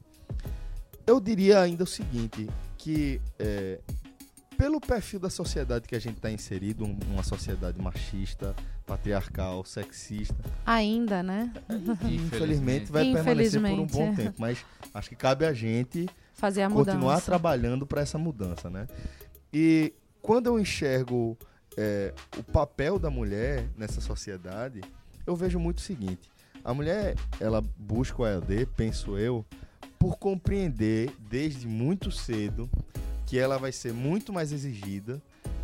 eu 1.07 1.21
diria 1.21 1.61
ainda 1.61 1.85
o 1.85 1.87
seguinte, 1.87 2.49
que 2.79 3.21
é, 3.39 3.81
pelo 4.57 4.81
perfil 4.81 5.21
da 5.21 5.29
sociedade 5.29 5.87
que 5.87 5.95
a 5.95 5.99
gente 5.99 6.17
está 6.17 6.31
inserido, 6.31 6.85
um- 6.85 6.99
uma 7.13 7.23
sociedade 7.23 7.81
machista, 7.81 8.55
patriarcal, 8.87 9.65
sexista, 9.65 10.35
Ainda, 10.65 11.23
né? 11.23 11.53
infelizmente 12.11 12.91
vai 12.91 13.13
permanecer 13.13 13.61
por 13.61 13.69
um 13.71 13.77
bom 13.77 13.83
Infelizmente. 13.85 14.17
tempo, 14.17 14.35
mas 14.39 14.65
acho 14.95 15.09
que 15.09 15.17
cabe 15.17 15.45
a 15.45 15.53
gente 15.53 16.09
Fazer 16.35 16.63
a 16.63 16.71
continuar 16.71 16.99
mudança. 17.15 17.25
trabalhando 17.27 17.87
para 17.87 18.01
essa 18.01 18.17
mudança, 18.19 18.71
né? 18.71 18.87
E 19.53 19.93
quando 20.23 20.47
eu 20.47 20.59
enxergo 20.59 21.37
é, 21.77 22.13
o 22.37 22.43
papel 22.43 22.99
da 22.99 23.11
mulher 23.11 23.69
nessa 23.77 24.01
sociedade, 24.01 24.81
eu 25.27 25.37
vejo 25.37 25.59
muito 25.59 25.79
o 25.79 25.83
seguinte: 25.83 26.31
a 26.65 26.73
mulher 26.73 27.17
ela 27.41 27.63
busca 27.77 28.23
o 28.23 28.27
EAD, 28.27 28.67
penso 28.77 29.19
eu, 29.19 29.45
por 29.99 30.17
compreender 30.19 31.13
desde 31.29 31.67
muito 31.67 32.11
cedo 32.11 32.69
que 33.27 33.39
ela 33.39 33.59
vai 33.59 33.73
ser 33.73 33.93
muito 33.93 34.33
mais 34.33 34.53
exigida 34.53 35.21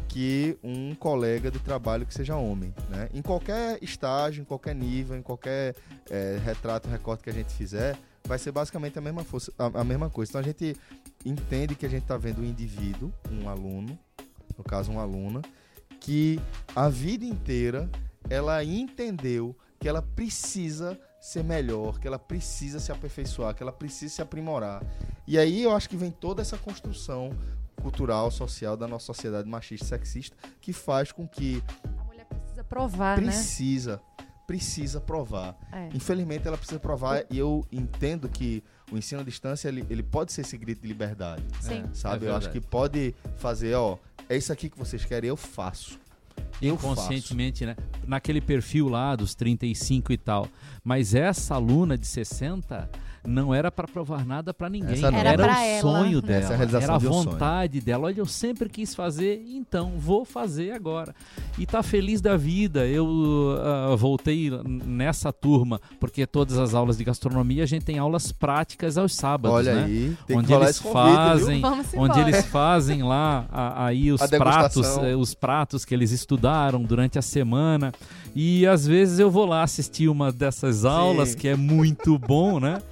que 0.09 0.59
um 0.63 0.95
colega 0.95 1.51
de 1.51 1.59
trabalho 1.59 2.05
que 2.05 2.13
seja 2.13 2.37
homem, 2.37 2.75
né? 2.91 3.09
Em 3.15 3.23
qualquer 3.23 3.79
estágio, 3.83 4.43
em 4.43 4.45
qualquer 4.45 4.75
nível, 4.75 5.17
em 5.17 5.23
qualquer 5.23 5.75
é, 6.11 6.39
retrato, 6.45 6.87
recorte 6.87 7.25
que 7.25 7.31
a 7.31 7.33
gente 7.33 7.51
fizer, 7.55 7.97
vai 8.25 8.39
ser 8.39 8.53
basicamente 8.53 8.99
a 8.99 9.01
mesma, 9.01 9.25
força, 9.25 9.51
a, 9.59 9.81
a 9.81 9.85
mesma 9.85 10.11
coisa. 10.11 10.31
Então 10.31 10.41
a 10.41 10.45
gente 10.45 10.77
entende 11.25 11.75
que 11.75 11.87
a 11.87 11.89
gente 11.89 12.03
está 12.03 12.19
vendo 12.19 12.43
um 12.43 12.45
indivíduo, 12.45 13.11
um 13.31 13.49
aluno, 13.49 13.99
no 14.59 14.63
caso 14.63 14.93
uma 14.93 15.01
aluna, 15.01 15.41
que 16.03 16.41
a 16.75 16.89
vida 16.89 17.25
inteira 17.25 17.89
ela 18.29 18.63
entendeu 18.63 19.57
que 19.79 19.89
ela 19.89 20.03
precisa 20.03 20.99
ser 21.21 21.45
melhor, 21.45 21.99
que 22.01 22.07
ela 22.07 22.19
precisa 22.19 22.81
se 22.81 22.91
aperfeiçoar, 22.91 23.55
que 23.55 23.63
ela 23.63 23.73
precisa 23.73 24.17
se 24.17 24.23
aprimorar. 24.23 24.83
E 25.27 25.39
aí 25.39 25.63
eu 25.63 25.75
acho 25.75 25.89
que 25.89 25.97
vem 25.97 26.11
toda 26.11 26.43
essa 26.43 26.59
construção 26.59 27.31
cultural, 27.81 28.31
social 28.31 28.77
da 28.77 28.87
nossa 28.89 29.07
sociedade 29.07 29.49
machista 29.49 29.87
e 29.87 29.89
sexista 29.89 30.37
que 30.61 30.73
faz 30.73 31.13
com 31.13 31.27
que 31.27 31.63
A 31.99 32.05
mulher 32.05 32.27
precisa 32.27 32.65
provar, 32.65 33.21
né? 33.21 33.27
precisa, 33.29 34.01
precisa 34.47 35.01
provar. 35.01 35.57
É. 35.73 35.89
Infelizmente 35.95 36.47
ela 36.47 36.59
precisa 36.59 36.81
provar 36.81 37.25
e 37.31 37.39
eu 37.39 37.65
entendo 37.71 38.29
que 38.29 38.63
o 38.91 38.99
ensino 38.99 39.21
à 39.21 39.25
distância 39.25 39.69
ele, 39.69 39.87
ele 39.89 40.03
pode 40.03 40.33
ser 40.33 40.43
esse 40.43 40.57
grito 40.59 40.83
de 40.83 40.89
liberdade, 40.89 41.45
Sim. 41.61 41.85
sabe? 41.93 42.27
É 42.27 42.29
eu 42.29 42.37
acho 42.37 42.51
que 42.51 42.61
pode 42.61 43.15
fazer, 43.37 43.75
ó, 43.75 43.97
é 44.33 44.37
isso 44.37 44.53
aqui 44.53 44.71
que 44.71 44.79
vocês 44.79 45.05
querem, 45.05 45.29
eu 45.29 45.37
faço. 45.37 46.01
Eu 46.61 46.77
faço. 46.77 46.93
Inconscientemente, 46.93 47.67
né? 47.67 47.77
Naquele 48.07 48.41
perfil 48.41 48.89
lá 48.89 49.15
dos 49.15 49.35
35 49.35 50.13
e 50.13 50.17
tal. 50.17 50.49
Mas 50.83 51.15
essa 51.15 51.55
aluna 51.55 51.99
de 51.99 52.07
60 52.07 52.89
não 53.27 53.55
era 53.55 53.71
para 53.71 53.87
provar 53.87 54.25
nada 54.27 54.53
para 54.53 54.69
ninguém. 54.69 55.05
Era 55.05 55.17
Era, 55.31 55.43
o 55.43 55.51
ela. 55.51 55.81
sonho 55.81 56.19
Essa 56.19 56.27
dela. 56.27 56.43
é 56.43 56.55
a 56.55 56.57
realização 56.57 56.83
era 56.83 56.95
a 56.95 56.99
de 56.99 57.07
um 57.09 57.13
sonho. 57.13 57.31
vontade 57.31 57.81
dela. 57.81 58.07
Olha, 58.07 58.19
eu 58.19 58.27
sempre 58.27 58.69
quis 58.69 58.95
fazer, 58.95 59.45
então 59.49 59.93
vou 59.97 60.25
fazer 60.25 60.73
agora. 60.73 61.15
E 61.59 61.65
tá 61.67 61.83
feliz 61.83 62.21
da 62.21 62.37
vida. 62.37 62.87
Eu 62.87 63.57
ah, 63.61 63.95
voltei 63.97 64.51
nessa 64.65 65.33
turma, 65.33 65.81
porque 66.01 66.27
todas 66.27 66.59
as 66.59 66.75
aulas 66.75 66.97
de 66.99 67.05
gastronomia 67.05 67.63
a 67.63 67.67
gente 67.67 67.85
tem 67.85 67.99
aulas 67.99 68.33
práticas 68.33 68.99
aos 68.99 69.15
sábados, 69.15 69.57
Olha 69.57 69.75
né? 69.75 69.85
aí, 69.85 70.17
tem 70.27 70.39
onde 70.39 70.47
que 70.49 70.53
eles 70.55 70.79
convite, 70.81 70.93
fazem, 70.93 71.63
onde 71.97 72.21
eles 72.21 72.47
fazem 72.47 73.03
lá 73.03 73.47
a- 73.53 73.87
aí 73.87 74.11
os 74.11 74.21
A 74.21 74.29
pratos, 74.29 74.97
eh, 74.99 75.15
os 75.15 75.33
pratos 75.35 75.85
que 75.85 75.95
eles 75.95 76.11
estudaram 76.11 76.83
durante 76.83 77.19
a 77.19 77.23
semana. 77.23 77.93
E 78.35 78.67
às 78.67 78.87
vezes 78.87 79.19
eu 79.19 79.31
vou 79.31 79.45
lá 79.47 79.63
assistir 79.63 80.09
uma 80.09 80.33
dessas 80.33 80.85
aulas 80.85 81.31
Sim. 81.31 81.37
que 81.39 81.49
é 81.49 81.55
muito 81.57 82.19
bom, 82.19 82.59
né? 82.59 82.83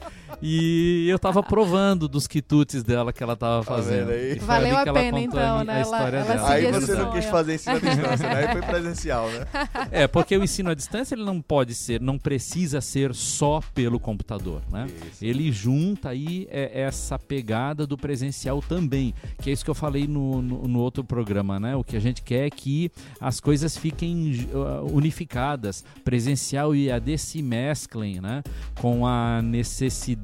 E 0.43 1.07
eu 1.09 1.19
tava 1.19 1.43
provando 1.43 2.09
dos 2.09 2.27
quitutes 2.27 2.83
dela 2.83 3.13
que 3.13 3.23
ela 3.23 3.37
tava 3.37 3.65
Tá 3.65 3.75
fazendo. 3.75 4.13
E 4.13 4.37
foi 4.37 4.47
Valeu 4.47 4.77
a 4.77 4.83
que 4.83 4.89
ela 4.89 5.01
pena, 5.01 5.21
então, 5.21 5.65
né? 5.65 5.73
a 5.75 5.79
Ela- 5.79 5.83
história 5.83 6.17
ela 6.19 6.35
dela. 6.35 6.51
Aí 6.51 6.73
você 6.73 6.95
não 6.95 7.13
quis 7.13 7.25
fazer 7.27 7.55
ensino 7.55 7.77
à 7.77 7.79
distância, 7.81 8.29
né? 8.29 8.35
Aí 8.47 8.53
foi 8.53 8.63
presencial, 8.63 9.29
né? 9.31 9.47
É, 9.91 10.07
porque 10.07 10.37
o 10.37 10.43
ensino 10.43 10.71
à 10.71 10.75
distância 10.75 11.15
ele 11.15 11.25
não 11.25 11.41
pode 11.43 11.75
ser, 11.75 12.01
não 12.01 12.19
precisa 12.19 12.81
ser 12.81 13.15
só 13.15 13.61
pelo 13.75 13.99
computador, 14.01 14.63
né? 14.71 14.87
Isso. 15.11 15.25
Ele 15.25 15.51
junta 15.53 16.11
aí 16.11 16.47
é, 16.51 16.83
essa 16.83 17.19
pegada 17.19 17.87
do 17.87 17.97
presencial 17.99 18.63
também, 18.63 19.15
que 19.43 19.51
é 19.51 19.53
isso 19.53 19.65
que 19.65 19.71
eu 19.71 19.75
falei 19.75 20.07
no, 20.07 20.41
no, 20.41 20.69
no 20.69 20.79
outro 20.81 21.05
programa, 21.05 21.61
né? 21.61 21.77
O 21.77 21.85
que 21.85 21.97
a 21.97 22.01
gente 22.01 22.23
quer 22.23 22.47
é 22.47 22.51
que 22.51 22.91
as 23.21 23.41
coisas 23.41 23.77
fiquem 23.77 24.49
uh, 24.55 24.87
unificadas, 24.95 25.85
presencial 26.05 26.75
e 26.75 26.89
EAD 26.89 27.19
se 27.19 27.43
mesclem, 27.43 28.21
né? 28.21 28.43
Com 28.81 29.07
a 29.07 29.43
necessidade 29.43 30.20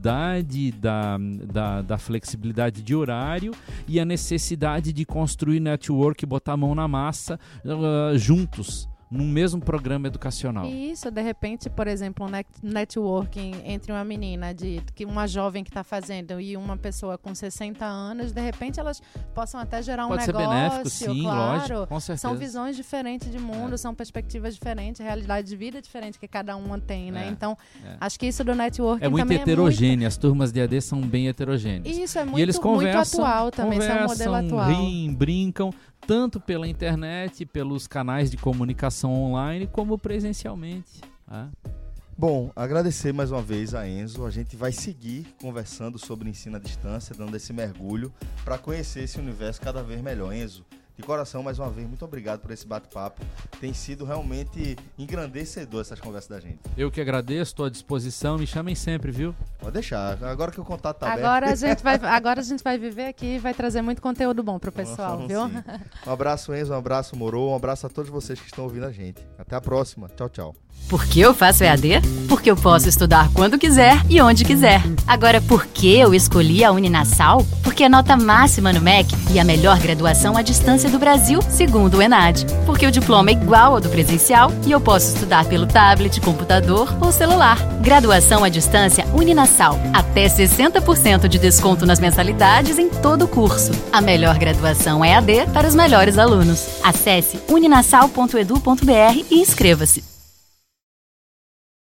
da, 0.72 1.18
da, 1.52 1.82
da 1.82 1.98
flexibilidade 1.98 2.82
de 2.82 2.94
horário 2.94 3.52
e 3.88 3.98
a 3.98 4.04
necessidade 4.04 4.92
de 4.92 5.04
construir 5.04 5.60
network, 5.60 6.24
botar 6.26 6.52
a 6.52 6.56
mão 6.56 6.74
na 6.74 6.86
massa 6.86 7.38
uh, 7.64 8.16
juntos, 8.16 8.88
num 9.10 9.26
mesmo 9.26 9.60
programa 9.60 10.08
educacional. 10.08 10.66
E 10.66 10.90
Isso, 10.90 11.10
de 11.10 11.22
repente, 11.22 11.70
por 11.70 11.86
exemplo, 11.86 12.26
um 12.26 12.28
net- 12.28 12.48
networking 12.62 13.52
entre 13.64 13.92
uma 13.92 14.04
menina 14.04 14.52
de 14.52 14.80
que 14.94 15.04
uma 15.04 15.26
jovem 15.26 15.62
que 15.62 15.70
está 15.70 15.84
fazendo 15.84 16.40
e 16.40 16.56
uma 16.56 16.76
pessoa 16.76 17.16
com 17.16 17.34
60 17.34 17.84
anos, 17.84 18.32
de 18.32 18.40
repente 18.40 18.80
elas 18.80 19.00
possam 19.34 19.60
até 19.60 19.82
gerar 19.82 20.06
um 20.06 20.08
Pode 20.08 20.24
ser 20.24 20.34
negócio, 20.34 20.50
benéfico, 20.50 20.90
sim, 20.90 21.22
claro. 21.22 21.58
lógico, 21.60 21.86
com 21.86 22.00
certeza. 22.00 22.28
São 22.28 22.36
visões 22.36 22.76
diferentes 22.76 23.30
de 23.30 23.38
mundo, 23.38 23.74
É. 23.74 23.76
são 23.76 23.94
perspectivas 23.94 24.54
diferentes, 24.54 25.00
realidade 25.00 25.46
de 25.48 25.56
vida 25.56 25.80
diferente 25.80 26.18
que 26.18 26.26
cada 26.28 26.56
uma 26.56 26.78
tem, 26.78 27.10
né? 27.12 27.26
É, 27.26 27.30
Então, 27.30 27.56
é. 27.84 27.96
acho 28.00 28.18
que 28.18 28.26
isso 28.26 28.42
do 28.42 28.54
networking 28.54 29.04
É 29.04 29.08
muito 29.08 29.22
também 29.22 29.38
heterogêneo, 29.40 30.06
as 30.08 30.16
turmas 30.16 30.50
de 30.52 30.60
AD 30.60 30.80
são 30.80 31.00
bem 31.00 31.26
é 31.26 31.30
heterogêneas. 31.30 31.84
muito... 31.86 32.00
Isso 32.04 32.18
é 32.18 32.24
muito, 32.24 32.38
e 32.38 32.42
eles 32.42 32.58
conversam, 32.58 33.20
muito 33.20 33.30
atual 33.32 33.50
também, 33.50 33.78
isso 33.78 33.88
é 33.88 33.94
um 34.04 34.06
modelo 34.06 34.32
conversam, 34.34 34.58
atual. 34.58 34.68
riem, 34.80 35.14
brincam, 35.14 35.70
tanto 36.06 36.38
pela 36.40 36.68
internet, 36.68 37.44
pelos 37.44 37.86
canais 37.86 38.30
de 38.30 38.36
comunicação 38.36 39.12
online, 39.12 39.66
como 39.66 39.98
presencialmente. 39.98 41.00
né? 41.26 41.50
Bom, 42.18 42.50
agradecer 42.56 43.12
mais 43.12 43.30
uma 43.30 43.42
vez 43.42 43.74
a 43.74 43.86
Enzo. 43.86 44.24
A 44.24 44.30
gente 44.30 44.56
vai 44.56 44.72
seguir 44.72 45.26
conversando 45.38 45.98
sobre 45.98 46.30
ensino 46.30 46.56
à 46.56 46.58
distância, 46.58 47.14
dando 47.14 47.36
esse 47.36 47.52
mergulho 47.52 48.10
para 48.42 48.56
conhecer 48.56 49.02
esse 49.02 49.18
universo 49.18 49.60
cada 49.60 49.82
vez 49.82 50.00
melhor. 50.00 50.32
Enzo, 50.32 50.64
de 50.96 51.02
coração, 51.02 51.42
mais 51.42 51.58
uma 51.58 51.68
vez, 51.68 51.86
muito 51.86 52.04
obrigado 52.04 52.40
por 52.40 52.50
esse 52.50 52.66
bate-papo. 52.66 53.22
Tem 53.60 53.74
sido 53.74 54.04
realmente 54.04 54.76
engrandecedor 54.98 55.82
essas 55.82 56.00
conversas 56.00 56.28
da 56.30 56.40
gente. 56.40 56.58
Eu 56.76 56.90
que 56.90 57.00
agradeço, 57.00 57.50
estou 57.52 57.66
à 57.66 57.70
disposição, 57.70 58.38
me 58.38 58.46
chamem 58.46 58.74
sempre, 58.74 59.12
viu? 59.12 59.34
Pode 59.58 59.72
deixar. 59.72 60.22
Agora 60.24 60.50
que 60.50 60.60
o 60.60 60.64
contato 60.64 60.98
tá 60.98 61.12
Agora 61.12 61.46
a, 61.46 61.50
aberto. 61.50 61.58
gente 61.58 61.82
vai, 61.82 61.96
agora 62.02 62.40
a 62.40 62.42
gente 62.42 62.62
vai 62.64 62.78
viver 62.78 63.06
aqui 63.06 63.36
e 63.36 63.38
vai 63.38 63.52
trazer 63.52 63.82
muito 63.82 64.00
conteúdo 64.00 64.42
bom 64.42 64.58
pro 64.58 64.72
pessoal, 64.72 65.18
Vamos 65.18 65.28
viu? 65.28 65.48
sim. 65.48 65.62
Um 66.06 66.12
abraço, 66.12 66.54
Enzo. 66.54 66.72
Um 66.72 66.76
abraço, 66.76 67.14
Moro. 67.16 67.50
Um 67.50 67.54
abraço 67.54 67.86
a 67.86 67.90
todos 67.90 68.10
vocês 68.10 68.40
que 68.40 68.46
estão 68.46 68.64
ouvindo 68.64 68.86
a 68.86 68.92
gente. 68.92 69.20
Até 69.38 69.54
a 69.54 69.60
próxima. 69.60 70.08
Tchau, 70.08 70.28
tchau. 70.28 70.65
Por 70.88 71.04
que 71.04 71.20
eu 71.20 71.34
faço 71.34 71.64
EAD? 71.64 72.00
Porque 72.28 72.50
eu 72.50 72.56
posso 72.56 72.88
estudar 72.88 73.28
quando 73.34 73.58
quiser 73.58 74.00
e 74.08 74.20
onde 74.20 74.44
quiser. 74.44 74.80
Agora, 75.06 75.40
por 75.40 75.66
que 75.66 75.98
eu 75.98 76.14
escolhi 76.14 76.64
a 76.64 76.70
Uninasal? 76.70 77.44
Porque 77.62 77.84
é 77.84 77.88
nota 77.88 78.16
máxima 78.16 78.72
no 78.72 78.80
MEC 78.80 79.12
e 79.32 79.40
a 79.40 79.44
melhor 79.44 79.78
graduação 79.80 80.36
à 80.36 80.42
distância 80.42 80.88
do 80.88 80.98
Brasil, 80.98 81.40
segundo 81.48 81.98
o 81.98 82.02
ENAD. 82.02 82.46
Porque 82.64 82.86
o 82.86 82.90
diploma 82.90 83.30
é 83.30 83.32
igual 83.32 83.74
ao 83.74 83.80
do 83.80 83.88
presencial 83.88 84.52
e 84.64 84.70
eu 84.70 84.80
posso 84.80 85.12
estudar 85.12 85.44
pelo 85.46 85.66
tablet, 85.66 86.20
computador 86.20 86.96
ou 87.00 87.10
celular. 87.10 87.58
Graduação 87.80 88.44
à 88.44 88.48
distância 88.48 89.04
Uninasal. 89.12 89.78
Até 89.92 90.26
60% 90.26 91.26
de 91.26 91.38
desconto 91.38 91.84
nas 91.84 91.98
mensalidades 91.98 92.78
em 92.78 92.88
todo 92.88 93.24
o 93.24 93.28
curso. 93.28 93.72
A 93.92 94.00
melhor 94.00 94.38
graduação 94.38 95.04
EAD 95.04 95.46
para 95.52 95.66
os 95.66 95.74
melhores 95.74 96.16
alunos. 96.16 96.64
Acesse 96.82 97.40
uninasal.edu.br 97.48 99.24
e 99.30 99.40
inscreva-se. 99.40 100.15